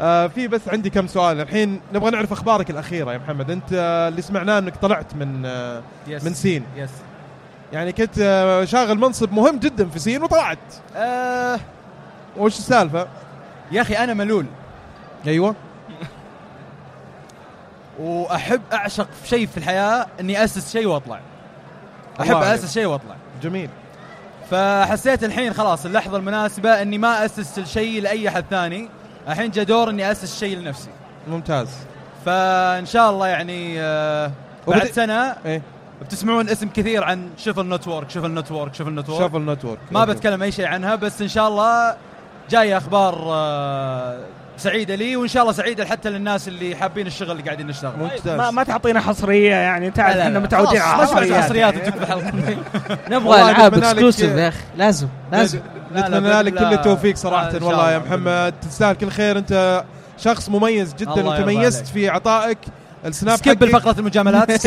آه 0.00 0.26
في 0.26 0.48
بس 0.48 0.60
عندي 0.68 0.90
كم 0.90 1.06
سؤال. 1.06 1.40
الحين 1.40 1.80
نبغى 1.94 2.10
نعرف 2.10 2.32
أخبارك 2.32 2.70
الأخيرة 2.70 3.12
يا 3.12 3.18
محمد. 3.18 3.50
أنت 3.50 3.64
آه، 3.72 4.08
اللي 4.08 4.22
سمعناه 4.22 4.58
إنك 4.58 4.76
طلعت 4.76 5.14
من 5.14 5.42
آه 5.46 5.82
يس. 6.06 6.24
من 6.24 6.34
سين. 6.34 6.64
يس 6.76 6.90
يعني 7.72 7.92
كنت 7.92 8.14
شاغل 8.68 8.98
منصب 8.98 9.32
مهم 9.32 9.58
جدا 9.58 9.88
في 9.88 9.98
سين 9.98 10.22
وطلعت. 10.22 10.58
آه. 10.96 11.60
وش 12.36 12.58
السالفة؟ 12.58 13.06
يا 13.72 13.82
أخي 13.82 13.94
أنا 13.94 14.14
ملول. 14.14 14.46
أيوه. 15.26 15.54
وأحب 18.00 18.60
أعشق 18.72 19.08
في 19.22 19.28
شيء 19.28 19.46
في 19.46 19.56
الحياة 19.58 20.06
إني 20.20 20.44
أسس 20.44 20.72
شيء 20.72 20.86
وأطلع. 20.86 21.20
أحب. 22.20 22.36
أسس 22.36 22.74
شيء 22.74 22.86
وأطلع. 22.86 23.14
جميل. 23.42 23.70
فحسيت 24.50 25.24
الحين 25.24 25.52
خلاص 25.52 25.86
اللحظة 25.86 26.16
المناسبة 26.16 26.82
إني 26.82 26.98
ما 26.98 27.24
أسس 27.24 27.58
الشيء 27.58 28.02
لأي 28.02 28.28
أحد 28.28 28.44
ثاني. 28.50 28.88
الحين 29.28 29.50
جاء 29.50 29.64
دور 29.64 29.90
إني 29.90 30.12
أسس 30.12 30.40
شيء 30.40 30.58
لنفسي. 30.58 30.90
ممتاز. 31.28 31.68
فإن 32.26 32.86
شاء 32.86 33.10
الله 33.10 33.26
يعني 33.26 33.80
آه 33.80 34.30
بعد 34.68 34.86
سنة 34.86 35.36
إيه. 35.46 35.62
بتسمعون 36.02 36.48
اسم 36.48 36.68
كثير 36.68 37.04
عن 37.04 37.30
Shuffle 37.38 37.68
Network 37.68 38.10
Shuffle 38.10 38.34
Network 38.34 38.74
Shuffle 38.74 38.94
Network. 38.94 39.18
Shuffle 39.20 39.38
Network 39.38 39.78
ما 39.90 40.04
بتكلم 40.04 40.42
أي 40.42 40.52
شيء 40.52 40.66
عنها 40.66 40.94
بس 40.94 41.22
إن 41.22 41.28
شاء 41.28 41.48
الله 41.48 41.96
جاي 42.50 42.76
أخبار 42.76 43.14
آه 43.28 44.20
سعيدة 44.56 44.94
لي 44.94 45.16
وإن 45.16 45.28
شاء 45.28 45.42
الله 45.42 45.52
سعيدة 45.52 45.84
حتى 45.84 46.10
للناس 46.10 46.48
اللي 46.48 46.76
حابين 46.76 47.06
الشغل 47.06 47.30
اللي 47.30 47.42
قاعدين 47.42 47.66
نشتغل. 47.66 47.98
ممتاز. 47.98 48.28
ما, 48.38 48.50
ما 48.50 48.62
تعطينا 48.64 49.00
حصرية 49.00 49.54
يعني 49.54 49.90
تعرف 49.90 50.16
لا، 50.16 50.22
إحنا. 50.22 50.38
متعودين 50.38 50.80
على 50.80 51.06
حصريات. 51.06 51.44
حصريات 51.44 51.74
نبغى 53.10 53.42
ألعاب 53.42 53.74
exclusive 53.74 54.36
يا 54.36 54.48
أخي 54.48 54.58
لازم 54.76 55.08
لازم. 55.32 55.60
لا، 55.92 56.00
لا، 56.00 56.08
نتمنى 56.08 56.42
لك 56.42 56.54
كل. 56.54 56.72
التوفيق 56.72 57.16
شاء 57.16 57.62
والله 57.62 57.92
يا 57.92 57.98
محمد. 57.98 58.54
تستاهل 58.62 58.94
كل 58.96 59.08
خير. 59.10 59.38
أنت 59.38 59.84
شخص 60.18 60.48
مميز 60.48 60.94
جدا 60.94 61.10
وتميزت. 61.28 61.86
في 61.86 62.08
عطائك. 62.08 62.58
السناب 63.04 63.36
skip 63.36 63.62
الفقره 63.62 63.98
المجاملات 63.98 64.66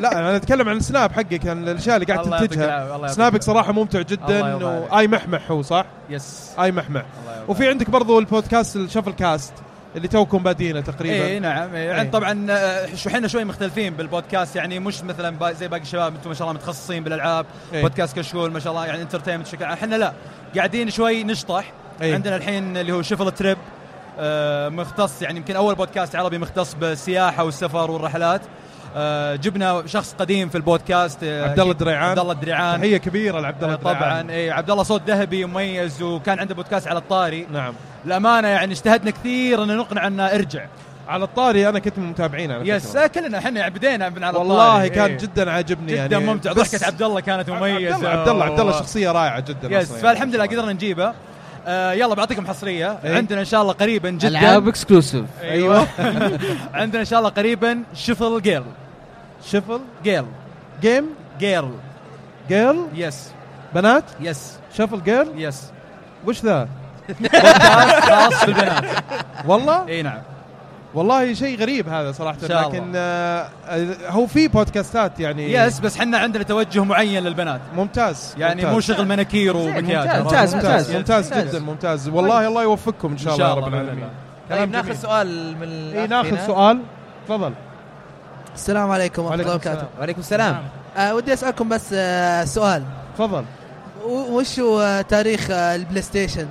لا 0.00 0.18
أنا 0.18 0.36
أتكلم 0.36 0.68
عن 0.68 0.76
السناب 0.76 1.12
حقك 1.12 1.46
عن 1.46 1.68
الأشياء 1.68 1.96
اللي 1.96 2.06
قاعد 2.06 2.24
تنتجها 2.24 3.08
سنابك. 3.08 3.42
صراحة 3.42 3.72
ممتع 3.72 4.02
جدا. 4.02 4.54
واي 4.54 5.08
محمح 5.08 5.50
هو 5.50 5.62
صح؟ 5.62 5.86
yes 6.10 6.50
أي 6.58 6.72
محمح 6.72 7.04
وفي 7.48 7.68
عندك 7.68 7.90
برضو 7.90 8.18
البودكاست 8.18 8.76
ال 8.76 8.81
Shuffle 8.81 9.12
Cast 9.12 9.52
اللي 9.96 10.08
توكم 10.08 10.42
بادينه 10.42 10.80
تقريبا 10.80 11.26
اي 11.26 11.38
نعم 11.38 11.74
إيه. 11.74 11.92
إيه. 11.92 12.00
عند 12.00 12.10
طبعا 12.10 12.46
آه، 12.50 12.88
إحنا 13.06 13.28
شوي 13.28 13.44
مختلفين 13.44 13.94
بالبودكاست 13.94 14.56
يعني 14.56 14.78
مش 14.78 15.02
مثلا 15.02 15.52
زي 15.52 15.68
باقي 15.68 15.82
الشباب 15.82 16.14
أنتم 16.14 16.28
ما 16.28 16.34
شاء 16.34 16.48
الله 16.48 16.60
متخصصين 16.60 17.04
بالألعاب 17.04 17.46
إيه. 17.72 17.82
بودكاست 17.82 18.18
كشكول 18.18 18.50
ما 18.50 18.60
شاء 18.60 18.72
الله 18.72 18.86
يعني 18.86 19.02
entertainment 19.02 19.46
بشكل 19.46 19.64
عام 19.64 19.72
إحنا 19.72 19.96
لا 19.96 20.12
قاعدين 20.56 20.90
شوي 20.90 21.24
نشطح 21.24 21.72
إيه. 22.02 22.14
عندنا 22.14 22.36
الحين 22.36 22.76
اللي 22.76 22.92
هو 22.92 23.02
Shuffle 23.02 23.32
Trip 23.32 23.56
آه، 23.56 23.79
مختص 24.70 25.22
يعني 25.22 25.36
يمكن 25.38 25.56
أول 25.56 25.74
بودكاست 25.74 26.16
عربي 26.16 26.38
مختص 26.38 26.74
بالسياحه 26.74 27.44
والسفر 27.44 27.90
والرحلات 27.90 28.40
آه، 28.96 29.36
جبنا 29.36 29.82
شخص 29.86 30.14
قديم 30.18 30.48
في 30.48 30.54
البودكاست 30.54 31.18
آه، 31.24 31.44
عبد 31.48 31.60
الله 31.60 31.72
الدريعان. 31.72 32.08
عبد 32.10 32.18
الله 32.18 32.32
الدريعان 32.32 32.78
تحية 32.80 32.96
كبيرة 32.96 33.40
لعبد 33.40 33.62
الله 33.64 33.74
آه، 33.74 33.78
طبعا 33.78 33.92
الدريعان. 33.94 34.30
اي 34.30 34.50
عبد 34.50 34.70
الله 34.70 34.82
صوت 34.82 35.02
ذهبي 35.06 35.44
مميز 35.44 36.02
وكان 36.02 36.38
عنده 36.38 36.54
بودكاست 36.54 36.88
على 36.88 36.98
الطاري 36.98 37.46
نعم 37.52 37.74
الامانه 38.06 38.48
يعني 38.48 38.72
اجتهدنا 38.72 39.10
كثير 39.10 39.62
إن 39.62 39.76
نقنع 39.76 40.06
إنه 40.06 40.26
ارجع 40.26 40.66
على 41.08 41.24
الطاري 41.24 41.68
أنا 41.68 41.78
كنت 41.78 41.98
من 41.98 42.06
متابعين 42.10 42.52
على 42.52 42.68
yes. 42.68 42.96
آه، 42.96 43.06
كلنا 43.06 43.38
إحنا 43.38 43.68
بدينا 43.68 44.08
من 44.08 44.24
على 44.24 44.38
والله 44.38 44.66
الطاري. 44.66 44.88
كان 44.88 45.10
إيه. 45.10 45.18
جدا 45.18 45.50
عاجبني 45.50 45.92
جدا 45.92 45.96
يعني 45.96 46.18
ممتع 46.26 46.52
ضحكة 46.52 46.86
عبد 46.86 47.02
الله 47.02 47.20
كانت 47.20 47.50
مميزة 47.50 48.08
عبد 48.08 48.28
الله 48.28 48.44
عبد 48.44 48.60
الله 48.60 48.72
شخصية 48.72 49.12
رائعة 49.12 49.40
جدا 49.40 49.78
yes 49.80 49.90
يعني. 49.90 50.02
فالحمد 50.02 50.34
لله 50.34 50.46
قدرنا 50.46 50.72
نجيبه 50.72 51.12
آه 51.66 51.92
يلا 51.92 52.14
بعطيكم 52.14 52.46
حصرية. 52.46 52.98
إيه. 53.04 53.16
عندنا 53.16 53.40
إن 53.40 53.44
شاء 53.44 53.62
الله 53.62 53.72
قريبا 53.72 54.10
جدا. 54.10 54.28
ألعاب 54.28 54.68
exclusive 54.68 55.24
أيوه. 55.42 55.86
عندنا 56.74 57.00
إن 57.00 57.04
شاء 57.04 57.18
الله 57.18 57.30
قريبا 57.30 57.82
Shuffle 57.94 58.42
Girl. 58.42 58.64
Shuffle 59.46 59.80
Girl. 60.04 60.26
Game 60.82 61.06
Girl. 61.40 61.74
Girl 62.48 62.86
yes 62.94 63.30
بنات 63.74 64.04
yes 64.20 64.58
Shuffle 64.76 65.02
Girl 65.02 65.32
yes 65.42 65.62
وش 66.26 66.44
ذا؟ 66.44 66.68
خاص 68.08 68.44
بالبنات. 68.44 68.84
والله؟ 69.46 69.88
إي 69.88 70.02
نعم. 70.02 70.18
والله 70.94 71.34
شيء 71.34 71.58
غريب 71.60 71.88
هذا 71.88 72.12
صراحة 72.12 72.38
إن 72.42 72.48
شاء 72.48 72.68
لكن 72.68 72.92
آه 72.96 73.48
آه، 73.68 73.96
هو 74.10 74.26
في 74.26 74.48
بودكاستات 74.48 75.20
يعني 75.20 75.52
yes 75.52 75.80
بس 75.80 75.96
إحنا 75.96 76.18
عندنا 76.18 76.42
توجه 76.42 76.84
معين 76.84 77.22
للبنات 77.24 77.60
ممتاز 77.76 78.34
يعني 78.38 78.54
ممتاز. 78.54 78.74
مو 78.74 78.80
شغل 78.80 79.06
مناكير 79.08 79.56
ومكياج 79.56 80.08
ممتاز،؟ 80.22 80.54
ممتاز. 80.54 80.96
ممتاز 80.96 81.26
ممتاز. 81.32 81.48
جدا 81.48 81.58
ممتاز 81.64 82.08
والله 82.08 82.48
الله 82.48 82.62
يوفقكم 82.62 83.12
إن 83.12 83.18
شاء 83.18 83.34
إن 83.34 83.40
الله 83.40 83.46
شاء 83.48 83.56
يا 83.56 83.60
رب 83.60 83.66
الله 83.66 83.78
بإذن 83.78 83.88
العالمين 83.88 84.08
الله. 84.50 84.58
طيب 84.60 84.70
ناخذ. 84.70 84.94
سؤال 85.02 85.56
من 85.60 85.98
اي 85.98 86.06
ناخذ. 86.06 86.46
سؤال 86.46 86.80
تفضل 87.28 87.52
السلام 88.54 88.90
عليكم 88.90 89.22
ورحمة 89.22 89.40
الله 89.42 89.54
وبركاته 89.54 89.72
السلام 89.72 89.88
وعليكم 89.98 90.20
السلام 90.20 90.62
آه 90.96 91.14
ودي 91.14 91.32
أسألكم 91.32 91.68
بس 91.68 91.90
آه 91.92 92.44
سؤال 92.44 92.84
تفضل 93.18 93.44
وش 94.06 94.60
هو 94.60 95.04
تاريخ 95.08 95.50
آه 95.50 95.74
البلاي 95.76 96.02
ستيشن؟ 96.02 96.46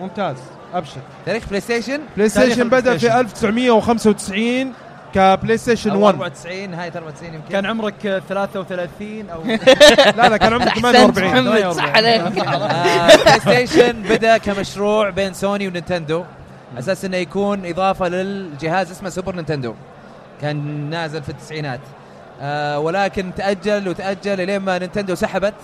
ممتاز 0.00 0.36
أبشر. 0.78 1.00
تاريخ 1.26 1.48
بلاي 1.48 1.60
ستيشن 1.60 2.00
بلاي 2.16 2.28
ستيشن 2.28 2.68
بدأ 2.68 2.92
في 2.92 2.98
ستيشن. 2.98 3.18
1995 3.18 4.72
كبلاي 5.14 5.58
ستيشن 5.58 5.90
أو 5.90 6.00
1 6.00 6.14
94 6.14 6.70
نهايه 6.70 6.92
94 6.96 7.34
يمكن. 7.34 7.48
كان 7.48 7.66
عمرك 7.66 8.06
آه، 8.06 8.18
33 8.18 9.30
أو 9.30 9.42
لا 10.18 10.28
لا 10.28 10.36
كان 10.36 10.62
احسنت 10.62 10.86
48 10.86 11.30
محمد 11.32 11.72
صح 11.72 11.84
عليك. 11.96 12.20
آه، 12.20 13.16
بلاي 13.16 13.66
ستيشن 13.66 14.02
بدأ 14.02 14.38
كمشروع 14.38 15.10
بين 15.10 15.32
سوني 15.34 15.68
ونينتندو 15.68 16.24
أساس 16.78 17.04
إنه 17.04 17.16
يكون 17.16 17.66
إضافة 17.66 18.08
للجهاز 18.08 18.90
اسمه 18.90 19.08
سوبر 19.08 19.34
نينتندو 19.36 19.74
كان 20.42 20.90
نازل 20.90 21.22
في 21.22 21.28
التسعينات. 21.28 21.80
آه 22.40 22.78
ولكن 22.78 23.30
تأجل 23.36 23.88
وتأجل 23.88 24.46
لين 24.46 24.60
ما 24.60 24.78
نينتندو 24.78 25.14
سحبت. 25.14 25.54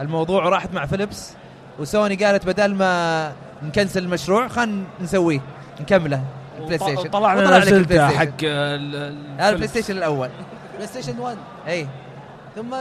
الموضوع 0.00 0.44
وراحت 0.44 0.72
مع 0.74 0.86
فيليبس 0.86 1.30
وسوني 1.78 2.14
قالت 2.14 2.46
بدل 2.46 2.74
ما 2.74 3.32
نcancel 3.62 4.02
المشروع 4.04 4.48
خلينا 4.48 4.82
نسويه 5.00 5.40
نكمله. 5.80 6.22
البلاي 6.58 6.78
ستيشن 6.78 7.10
طلعنا 7.10 7.60
ستيشن. 7.60 8.08
حق 8.08 8.44
البلاي 8.44 9.68
ستيشن 9.68 9.96
الأول. 9.96 10.30
بلاي 10.76 10.86
ستيشن 10.86 11.18
1 11.18 11.36
إي. 11.68 11.86
ثم 12.56 12.74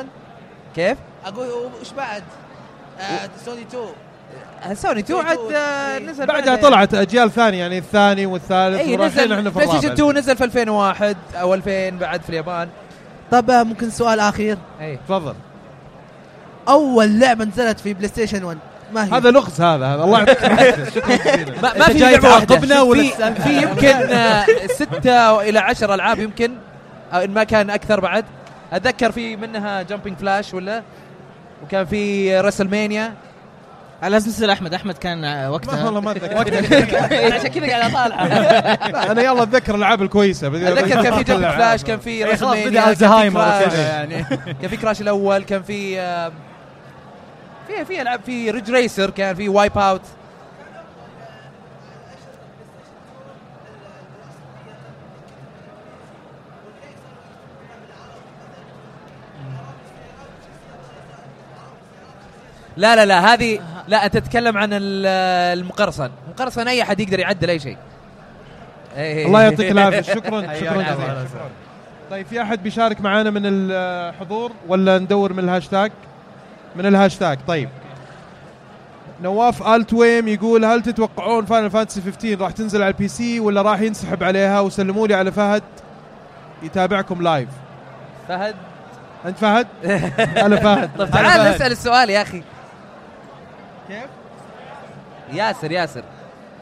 كيف؟ 0.75 0.97
أقول 1.25 1.47
وش 1.81 1.91
بعد؟ 1.97 2.23
آه 2.99 3.29
سوني 3.45 3.61
2 3.61 4.75
سوني 4.75 4.99
2 4.99 5.25
عاد 5.25 5.37
آه، 5.55 5.99
نزل 5.99 6.25
بعدها. 6.25 6.55
طلعت 6.55 6.93
أجيال 6.93 7.31
ثانية 7.31 7.59
يعني 7.59 7.77
الثاني 7.77 8.25
والثالث 8.25 8.79
إي 8.79 8.97
نزل 8.97 9.33
إحنا 9.33 9.49
في 9.51 9.55
بلاي 9.55 9.67
ستيشن 9.67 9.87
الرابع 9.87 9.93
2 9.93 10.17
نزل 10.17 10.37
في 10.37 10.43
2001 10.43 11.17
أو 11.35 11.53
2000 11.53 11.89
بعد 11.89 12.21
في 12.21 12.29
اليابان. 12.29 12.69
طب 13.31 13.51
ممكن 13.51 13.89
سؤال 13.89 14.19
اخير 14.19 14.57
إي. 14.81 14.97
تفضل. 15.07 15.35
أول 16.67 17.19
لعبة 17.19 17.45
نزلت 17.45 17.79
في 17.79 17.93
بلاي 17.93 18.07
ستيشن 18.07 18.43
1 18.43 18.57
ما 18.93 19.05
هي؟ 19.05 19.09
هذا 19.09 19.31
لغز 19.31 19.61
هذا 19.61 19.85
هذا 19.85 20.03
الله 20.03 20.19
يعطيك 20.19 20.45
العافية. 20.45 20.89
شكرا 20.95 21.15
جزيلا 21.15 21.61
ما, 21.61 21.77
ما 21.77 21.85
في 21.85 21.93
جاي 21.93 22.11
لعبة 22.11 22.29
تعاقبنا 22.29 22.81
ولا 22.81 23.33
في, 23.33 23.61
يمكن 23.61 23.87
آه، 23.87 24.45
ستة 24.67 25.41
إلى 25.41 25.59
عشر 25.59 25.93
ألعاب 25.93 26.19
يمكن 26.19 26.51
أو 27.13 27.19
إن 27.23 27.31
ما 27.31 27.43
كان 27.43 27.69
أكثر 27.69 27.99
بعد. 27.99 28.25
أتذكر 28.73 29.11
في 29.11 29.35
منها 29.35 29.81
Jumping 29.81 30.17
Flash 30.17 30.53
ولا؟ 30.53 30.83
وكان 31.63 31.85
في 31.85 32.39
WrestleMania 32.39 33.13
على 34.03 34.17
أساس 34.17 34.27
نسأل 34.27 34.49
أحمد. 34.49 34.73
أحمد 34.73 34.97
كان 34.97 35.21
ما 35.21 35.49
وقتها 35.49 35.85
والله 35.85 36.01
ما 36.01 36.11
أتذكر. 36.11 36.37
عشان 37.33 37.47
كذا 37.47 37.67
قاعد 37.67 37.91
أطالع. 37.91 38.21
أنا 39.11 39.21
يلا 39.21 39.43
أتذكر 39.43 39.75
الألعاب 39.75 40.01
الكويسة. 40.01 40.47
أتذكر 40.47 41.01
كان 41.03 41.17
في 41.17 41.23
Jumping 41.23 41.53
Flash 41.53 41.83
كان 41.83 41.99
في 41.99 42.35
خلاص 42.35 42.57
بدأ 42.57 42.71
كان 42.71 42.83
في 42.83 42.89
الزهايمر 42.89 43.41
يعني. 43.41 44.23
كان 44.61 44.69
في 44.69 44.77
Crash 44.77 45.01
الأول 45.01 45.43
كان 45.43 45.63
في 45.63 45.99
آه، 45.99 46.31
في 47.67 47.85
في 47.85 48.01
ألعاب 48.01 48.19
في 48.25 48.51
Ridge 48.51 48.71
Racer 48.71 49.09
كان 49.09 49.35
في 49.35 49.49
Wipeout 49.49 50.01
لا 62.77 62.95
لا 62.95 63.05
لا 63.05 63.33
هذه 63.33 63.59
لا 63.87 64.05
انت 64.05 64.17
تتكلم 64.17 64.57
عن 64.57 64.69
ال- 64.73 65.05
المقرصن 65.59 66.09
المقرصن 66.27 66.67
أي 66.67 66.81
أحد 66.81 66.99
يقدر 66.99 67.19
يعدل 67.19 67.49
أي 67.49 67.59
شيء 67.59 67.77
إيه. 68.97 69.25
الله 69.25 69.41
يعطيك 69.41 69.71
العافية 69.71 70.01
شكرا 70.15 70.41
شكرا. 70.41 70.81
جزيلا 70.81 71.25
شكراً. 71.29 71.49
طيب 72.11 72.25
في 72.25 72.41
أحد 72.41 72.63
بيشارك 72.63 73.01
معنا 73.01 73.29
من 73.29 73.41
الحضور 73.45 74.51
ولا 74.67 74.97
ندور 74.99 75.33
من 75.33 75.39
الهاشتاج 75.43 75.91
من 76.75 76.85
الهاشتاج. 76.85 77.39
طيب. 77.47 77.69
نواف 79.21 79.67
ألتويم 79.67 80.27
يقول 80.27 80.65
هل 80.65 80.81
تتوقعون 80.81 81.45
Final 81.45 81.71
Fantasy 81.71 82.01
15 82.01 82.41
راح 82.41 82.51
تنزل 82.51 82.81
على 82.81 82.91
ال 82.91 83.07
PC 83.07 83.39
ولا 83.39 83.61
راح 83.61 83.81
ينسحب 83.81 84.23
عليها؟ 84.23 84.59
وسلموا 84.59 85.07
لي 85.07 85.13
على 85.13 85.31
فهد. 85.31 85.63
يتابعكم 86.63 87.21
live 87.21 87.49
فهد. 88.27 88.55
أنت 89.25 89.37
فهد؟ 89.37 89.67
أنا 90.37 90.55
فهد. 90.55 90.89
طيب 90.99 91.11
تعال 91.11 91.55
نسأل 91.55 91.71
السؤال 91.71 92.09
يا 92.09 92.21
أخي. 92.21 92.43
كيف؟ 93.87 94.05
ياسر 95.33 95.71
ياسر. 95.71 96.03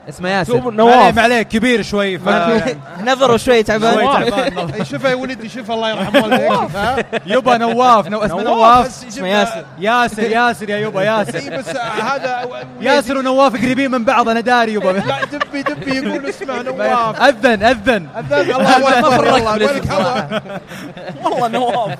اسمه 0.09 0.29
ياسر. 0.29 0.71
نواف. 0.71 1.15
ما 1.15 1.21
عليك 1.21 1.47
كبير 1.47 1.81
شوي 1.81 2.17
ف 2.19 2.29
نظره 3.09 3.37
شوي 3.37 3.63
تعبان. 3.63 3.93
شوي. 3.93 4.03
تعبان. 4.31 4.71
يا 5.11 5.15
ولدي 5.15 5.49
شوفها 5.49 5.75
الله 5.75 5.89
يرحمه 5.89 6.21
والديك 6.23 7.05
يبا 7.25 7.57
نواف 7.57 8.07
نو- 8.07 8.19
اسمه 8.19 8.43
نواف 8.43 9.07
اسمه 9.07 9.27
ياسر. 9.27 9.63
ياسر 9.79 10.23
ياسر 10.23 10.69
يا 10.69 10.77
يبا 10.77 11.03
ياسر. 11.03 11.35
إي 11.39 11.57
بس 11.57 11.69
هذا 12.01 12.47
ياسر 12.81 13.17
ونواف 13.17 13.53
قريبين 13.55 13.91
من 13.91 14.03
بعض 14.03 14.29
أنا 14.29 14.39
داري 14.39 14.73
يبا. 14.73 14.89
لا 14.91 15.25
دبي 15.25 15.63
دبي 15.63 15.95
يقول 15.95 16.25
اسمه 16.25 16.61
نواف. 16.61 17.21
أذن 17.21 17.63
أذن. 17.63 18.07
أذان 18.17 18.41
الله 18.55 19.01
ما 19.01 19.09
فرقت. 19.09 19.91
والله 21.23 21.47
نواف. 21.47 21.97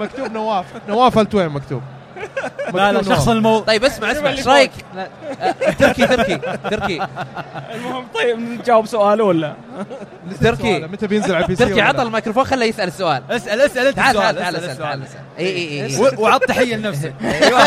مكتوب 0.00 0.32
نواف. 0.32 0.64
نواف 0.88 1.18
ألتوين 1.18 1.48
مكتوب. 1.48 1.82
لا 2.74 2.92
لا 2.92 3.02
شخص. 3.02 3.28
الموضوع 3.28 3.66
طيب 3.66 3.84
اسمع 3.84 4.12
اسمع 4.12 4.30
إيش 4.30 4.48
رأيك؟ 4.48 4.70
آه، 4.98 5.50
تركي 5.78 6.06
تركي 6.06 6.38
تركي 6.70 7.00
المهم 7.74 8.04
طيب 8.14 8.38
نجاوب 8.38 8.86
سؤال 8.86 9.22
ولا 9.22 9.54
تركي 10.40 10.78
متى 10.80 11.06
بينزل 11.06 11.34
على 11.34 11.44
ال 11.44 11.56
PC 11.56 11.64
تركي 11.64 11.80
عطى؟ 11.80 12.02
الميكروفون 12.02 12.44
خله 12.44 12.64
يسأل 12.64 12.88
السؤال 12.88 13.22
اسأل 13.30 13.60
اسأل 13.60 13.86
أنت 13.86 13.96
تعال 13.96 14.14
تعال 14.16 14.36
تعال 14.36 14.56
اسأل 14.56 14.78
تعال. 14.78 15.02
اسأل 15.02 15.20
إي 15.38 15.46
إي 15.46 15.86
إي 15.86 16.16
وعط 16.18 16.44
تحية 16.44 16.76
لنفسك 16.76 17.14
أيوه 17.22 17.60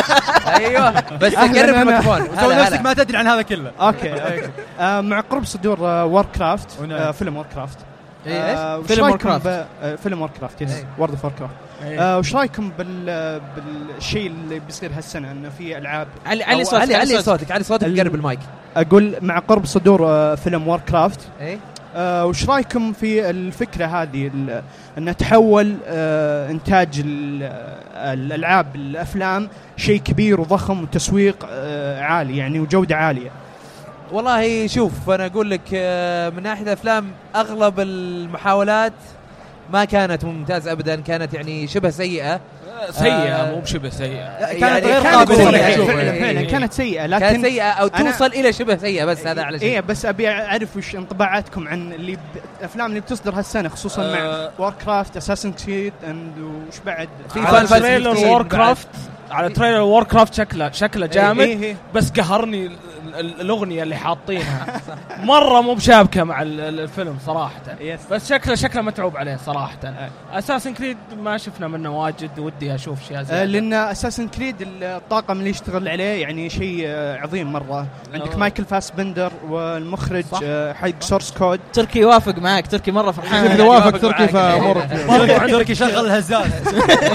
أيوه 0.47 0.91
بس 1.17 1.35
قرب. 1.35 1.55
الميكروفون 1.55 2.21
سوي 2.41 2.53
هلا 2.53 2.61
نفسك 2.63 2.81
ما 2.81 2.93
تدري 2.93 3.17
عن 3.17 3.27
هذا 3.27 3.41
كله 3.41 3.71
okay 3.81 4.13
آه 4.79 5.01
مع 5.01 5.19
قرب 5.19 5.45
صدور 5.45 5.81
Warcraft 5.81 6.67
ونعم. 6.81 6.97
آه 7.01 7.11
فيلم 7.11 7.37
Warcraft 7.37 7.77
إيه، 8.27 8.49
إيش؟ 8.49 8.57
آه 8.59 8.77
وش 8.79 8.85
فيلم. 8.87 9.17
ب- 9.17 9.65
آه 9.83 9.95
فيلم 9.95 10.21
Warcraft 10.21 10.61
yes. 10.61 10.71
World 10.99 11.11
of 11.11 11.23
Warcraft 11.25 11.53
آه 11.83 12.17
وش 12.17 12.35
رأيكم 12.35 12.71
بال 12.77 13.41
بالشيء 13.55 14.27
اللي 14.27 14.59
بيصير 14.59 14.91
هالسنة؟ 14.97 15.31
إنه 15.31 15.49
في 15.49 15.77
ألعاب 15.77 16.07
علي 16.25 16.43
علي 16.43 16.63
صوتك 16.63 16.81
علي 16.81 16.95
علي 16.95 17.21
صوتك. 17.21 17.51
علي 17.51 17.63
صوتك 17.63 17.99
قرب 17.99 18.15
المايك. 18.15 18.39
أقول 18.77 19.15
مع 19.21 19.39
قرب 19.39 19.65
صدور 19.65 20.07
آه 20.07 20.35
فيلم 20.35 20.67
Warcraft 20.67 21.19
اي 21.41 21.59
آه 21.95 22.25
وش 22.25 22.49
رأيكم 22.49 22.93
في 22.93 23.29
الفكرة 23.29 23.85
هذه؟ 23.85 24.27
ال- 24.35 24.61
ان 24.97 25.17
تحول 25.17 25.75
آه 25.87 26.51
إنتاج 26.51 27.01
ال- 27.05 27.43
آه، 27.43 28.13
الألعاب 28.13 28.75
الأفلام 28.75 29.49
شيء 29.77 29.99
كبير 29.99 30.41
وضخم 30.41 30.81
وتسويق 30.83 31.47
آه 31.49 32.01
عالي 32.01 32.37
يعني 32.37 32.59
وجودة 32.59 32.95
عالية. 32.95 33.29
والله 34.11 34.67
شوف 34.67 35.09
أنا 35.09 35.25
أقول 35.25 35.49
لك 35.51 35.61
آه، 35.73 36.29
من 36.29 36.43
ناحية 36.43 36.73
افلام 36.73 37.11
أغلب 37.35 37.79
المحاولات 37.79 38.93
ما 39.73 39.85
كانت 39.85 40.25
ممتازة 40.25 40.71
ابدا 40.71 40.95
كانت 41.01 41.33
يعني 41.33 41.67
شبه 41.67 41.89
سيئة 41.89 42.39
سيئة 42.91 43.11
آه، 43.35 43.51
مو 43.51 43.59
بشبه 43.59 43.89
سيئة 43.89 44.53
كانت 44.59 44.85
غير 44.85 45.03
كانت 45.03 45.15
قابلة 45.15 45.35
سيئة 45.35 45.67
للتشوف. 45.67 45.87
فعلا 45.87 46.11
إيه، 46.11 46.19
فعلا 46.21 46.39
إيه. 46.39 46.47
كانت 46.47 46.73
سيئة 46.73 47.05
لكن 47.05 47.19
كانت 47.25 47.45
سيئة 47.45 47.63
أو 47.71 47.87
أنا- 47.89 47.97
توصل 47.97 48.25
إلى 48.25 48.53
شبه 48.53 48.77
سيئة 48.77 49.05
بس 49.05 49.27
هذا 49.27 49.43
على 49.43 49.59
شيء 49.59 49.81
بس 49.81 50.05
أبي 50.05 50.29
أعرف 50.29 50.77
وش 50.77 50.95
انطباعاتكم 50.95 51.67
عن 51.67 51.93
اللي 51.93 52.15
ب... 52.15 52.19
الأفلام 52.59 52.89
اللي 52.89 52.99
بتصدر 52.99 53.35
هالسنة 53.35 53.69
خصوصا 53.69 54.01
مع 54.11 54.17
آه. 54.19 54.51
Warcraft 54.59 55.17
Assassin's 55.17 55.51
Creed 55.51 55.93
and 56.07 56.39
وش 56.39 56.79
بعد 56.85 57.09
في 57.33 57.39
trailer 57.79 58.15
15 58.15 58.27
Warcraft 58.27 58.87
على 59.31 59.49
trailer 59.49 59.81
Warcraft 59.81 60.33
شكله 60.33 60.71
شكله 60.71 61.05
جامد 61.05 61.39
إيه 61.41 61.63
إيه. 61.63 61.75
بس 61.95 62.09
قهرني 62.11 62.65
ال- 62.65 62.75
ال- 63.19 63.41
الأغنية 63.41 63.83
اللي 63.83 63.95
حاطينها. 63.95 64.81
مرة 65.23 65.61
مو 65.61 65.73
بشابكة 65.73 66.23
مع 66.23 66.41
ال- 66.41 66.59
ال- 66.59 66.79
الفيلم 66.79 67.17
صراحة. 67.25 67.61
yes 67.79 67.99
بس 68.11 68.29
شكله 68.29 68.55
شكله 68.55 68.81
متعوب 68.81 69.17
عليه 69.17 69.37
صراحة. 69.45 69.77
Assassin's 70.33 70.73
Creed 70.73 70.97
ما 71.17 71.37
شفنا 71.37 71.67
منه 71.67 71.99
واجد 71.99 72.39
ودي 72.39 72.75
أشوف 72.75 73.01
اشياء 73.05 73.19
آه 73.19 73.23
زيادة. 73.23 73.43
لأن 73.45 73.73
Assassin's 73.73 74.27
Creed 74.27 74.55
الطاقم 74.81 75.39
اللي 75.39 75.49
يشتغل 75.49 75.87
عليه 75.89 76.21
يعني 76.21 76.49
شيء 76.49 76.83
آه 76.87 77.17
عظيم 77.17 77.53
مرة. 77.53 77.87
عندك 78.13 78.27
أوه. 78.27 78.37
مايكل 78.37 78.65
فاسبندر 78.65 79.31
والمخرج 79.49 80.23
حق 80.73 80.89
Source 80.99 81.31
Code 81.31 81.59
تركي 81.73 81.99
يوافق 81.99 82.37
معك 82.39 82.67
تركي 82.67 82.91
مرة 82.91 83.11
فرحان. 83.11 83.45
إذا 83.45 83.63
وافق 83.69 83.97
تركي 83.97 84.21
معك. 84.23 84.29
فامورك 84.29 85.05
برضو 85.09 85.33
عندك 85.33 85.51
تركي 85.51 85.75
شغل 85.75 85.89
الهزاز 86.05 86.45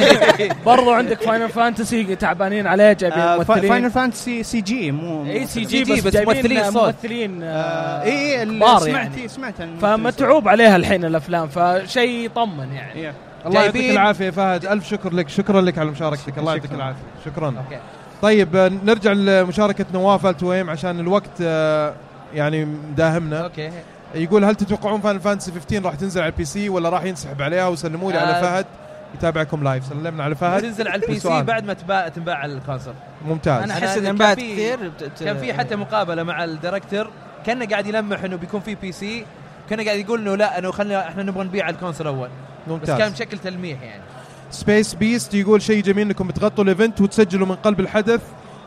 برضو 0.67 0.91
عندك 0.93 1.23
Final 1.23 1.49
Fantasy 1.49 2.00
تعبانين 2.05 2.67
عليه 2.67 2.93
جايبين 2.93 3.19
آه 3.21 3.37
ممثلين. 3.37 3.69
Final 3.71 3.91
Fantasy 3.91 4.43
CG 4.43 4.93
مو 4.93 5.27
اي 5.27 5.47
CG 5.47 5.85
بس 5.85 6.01
بس 6.01 6.13
جايبين 6.13 6.37
ممثلين 6.37 6.71
صوت. 6.71 6.83
ممثلين 6.95 7.43
آه 7.43 7.47
آه 7.47 8.03
اي 8.03 8.47
سمعت 8.47 8.87
يعني. 8.87 9.29
سمعت 9.29 9.61
عن 9.61 9.77
فمتعوب 9.81 10.49
عليها 10.49 10.77
الحين 10.77 11.05
الأفلام 11.05 11.49
فشيء 11.49 12.25
يطمن 12.25 12.73
يعني. 12.73 12.93
إيه. 12.93 13.15
الله 13.47 13.65
يعطيك 13.65 13.91
العافية 13.91 14.25
يا 14.25 14.31
فهد. 14.31 14.65
ألف 14.67 14.89
شكر 14.89 15.13
لك 15.15 15.29
شكرا 15.29 15.61
لك 15.61 15.79
على 15.79 15.91
مشاركتك. 15.91 16.39
الله 16.39 16.55
يعطيك. 16.55 16.73
العافية. 16.73 17.03
شكرا. 17.25 17.47
okay. 17.47 17.81
طيب 18.23 18.57
نرجع 18.85 19.13
لمشاركة 19.13 19.85
نواف 19.95 20.27
التويم 20.27 20.71
عشان 20.71 21.01
الوقت 21.01 21.31
آه، 21.43 21.95
يعني 22.35 22.65
مداهمنا. 22.65 23.41
okay. 23.45 23.71
يقول 24.15 24.45
هل 24.45 24.55
تتوقعون 24.55 25.01
Final 25.01 25.21
Fantasy 25.21 25.51
15 25.53 25.85
راح 25.87 25.95
تنزل 25.95 26.21
على 26.21 26.31
ال 26.33 26.45
PC 26.45 26.69
ولا 26.69 26.89
راح 26.89 27.05
ينسحب 27.05 27.43
عليها؟ 27.43 27.69
وسلموا 27.69 28.13
لي 28.13 28.19
على 28.19 28.31
آه. 28.39 28.43
فهد. 28.43 28.67
يتابعكم 29.15 29.65
live 29.65 29.85
سلمنا 29.85 30.25
على 30.25 30.35
فهد. 30.35 30.63
تنزل 30.63 30.89
على 30.89 31.03
ال 31.03 31.19
PC. 31.21 31.43
بعد 31.43 31.65
ما 31.65 31.73
تباع 31.75 32.09
تنباع 32.09 32.35
على 32.37 32.53
ال 32.53 32.58
console. 32.58 32.95
ممتاز. 33.27 33.63
أنا 33.63 33.75
أنا- 33.75 33.83
احس 33.83 33.95
كان 33.95 34.07
إن 34.07 34.17
بعد 34.17 34.37
في- 34.41 34.53
كثير 34.53 34.93
كان 35.21 35.37
في 35.39 35.53
حتى 35.55 35.77
مقابلة 35.77 36.23
مع 36.23 36.45
ال 36.45 36.52
director 36.52 37.11
كان 37.47 37.63
قاعد 37.63 37.87
يلمح 37.87 38.25
إنه 38.25 38.37
بيكون 38.37 38.61
في 38.61 38.75
PC 38.75 39.25
كان 39.71 39.81
قاعد 39.81 39.99
يقول 39.99 40.21
إنه 40.21 40.35
لا 40.37 40.59
إنه 40.59 40.71
خلينا 40.71 41.09
إحنا 41.09 41.23
نبغى 41.23 41.45
نبيع 41.45 41.65
على 41.65 41.75
ال 41.75 41.79
console 41.79 42.07
أول. 42.07 42.29
بس 42.29 42.31
كان 42.67 42.97
ممتاز 42.99 43.13
بشكل 43.13 43.39
تلميح 43.39 43.83
يعني. 43.83 44.03
Space 44.51 44.95
Beast 44.95 45.35
يقول 45.35 45.63
شيء 45.63 45.83
جميل 45.83 46.07
إنكم 46.07 46.29
بتغطوا 46.29 46.65
ال 46.65 46.71
event 46.71 47.01
وتسجلوا 47.01 47.47
من 47.47 47.55
قلب 47.55 47.81
الحدث 47.81 48.21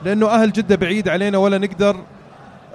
لأنه 0.04 0.28
أهل 0.30 0.52
جدة 0.52 0.76
بعيد 0.76 1.10
علينا 1.10 1.38
ولا 1.38 1.58
نقدر 1.58 1.96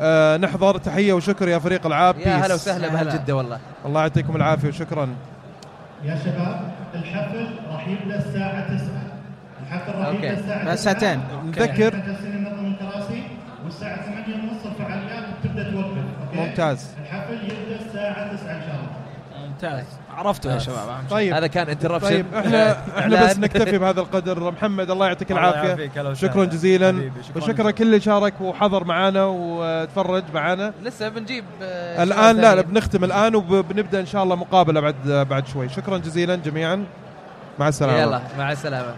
آه 0.00 0.36
نحضر. 0.36 0.78
تحية 0.78 1.12
وشكر 1.12 1.48
يا 1.48 1.58
فريق 1.58 1.86
العاب. 1.86 2.18
يا 2.18 2.36
هلا. 2.36 2.54
وسهلا 2.54 2.88
باهل. 2.88 3.08
جدة 3.10 3.36
والله. 3.36 3.58
الله 3.86 4.00
يعطيكم 4.00 4.36
العافية 4.36 4.68
وشكرا. 4.68 5.08
يا 6.04 6.16
شباب 6.24 6.72
الحفل 6.94 7.46
راح 7.72 7.88
يبدا 7.88 8.16
الساعة 8.18 8.76
9 8.76 8.88
الحفل 9.62 9.92
راح. 9.98 10.08
يبدا 10.08 10.32
الساعة 10.32 10.64
بعد 10.64 10.76
9. 10.76 10.76
ساعتين. 10.76 11.20
نذكر. 11.44 11.88
إحنا 11.94 12.06
جالسين 12.06 12.44
ننظم 12.44 12.66
الكراسي 12.66 13.22
والساعة 13.64 13.96
8 14.02 14.34
ونص 14.34 14.66
الفعاليات 14.66 15.24
بتبدا 15.44 15.70
توقف. 15.70 16.04
ممتاز. 16.34 16.94
الحفل 17.02 17.34
يبدأ 17.34 17.76
الساعة 17.86 18.36
9 18.36 18.52
إن 18.56 18.62
شاء 18.66 18.74
الله. 18.74 18.87
ممتاز. 19.62 19.84
عرفته 20.16 20.54
يا 20.54 20.58
شباب. 20.58 20.88
طيب. 21.10 21.32
هذا 21.34 21.46
كان 21.46 21.66
interruption. 21.66 22.02
طيب 22.02 22.26
إحنا 22.34 22.72
إحنا. 22.98 23.24
بس 23.26 23.38
نكتفي 23.38 23.78
بهذا 23.78 24.00
القدر. 24.00 24.50
محمد 24.50 24.90
الله 24.90 25.06
يعطيك 25.06 25.30
الله 25.30 25.50
العافية. 25.50 26.12
شكرا 26.14 26.44
جزيلا. 26.44 27.10
وشكرا 27.36 27.70
كل 27.70 27.84
اللي 27.84 28.00
شارك 28.00 28.40
وحضر 28.40 28.84
معنا 28.84 29.24
وتفرج 29.24 30.24
معنا 30.34 30.72
لسه 30.82 31.08
بنجيب 31.08 31.44
آه، 31.62 32.02
الآن 32.02 32.36
لا 32.36 32.54
لا. 32.54 32.62
بنختم 32.62 33.04
الآن 33.04 33.34
وبنبدأ 33.34 34.00
إن 34.00 34.06
شاء 34.06 34.22
الله 34.22 34.36
مقابلة 34.36 34.80
بعد 34.80 35.26
بعد 35.30 35.46
شوي. 35.46 35.68
شكرا 35.68 35.98
جزيلا 35.98 36.36
جميعا. 36.36 36.84
مع 37.58 37.68
السلامة. 37.68 37.98
يلا 37.98 38.20
مع 38.38 38.52
السلامة. 38.52 38.94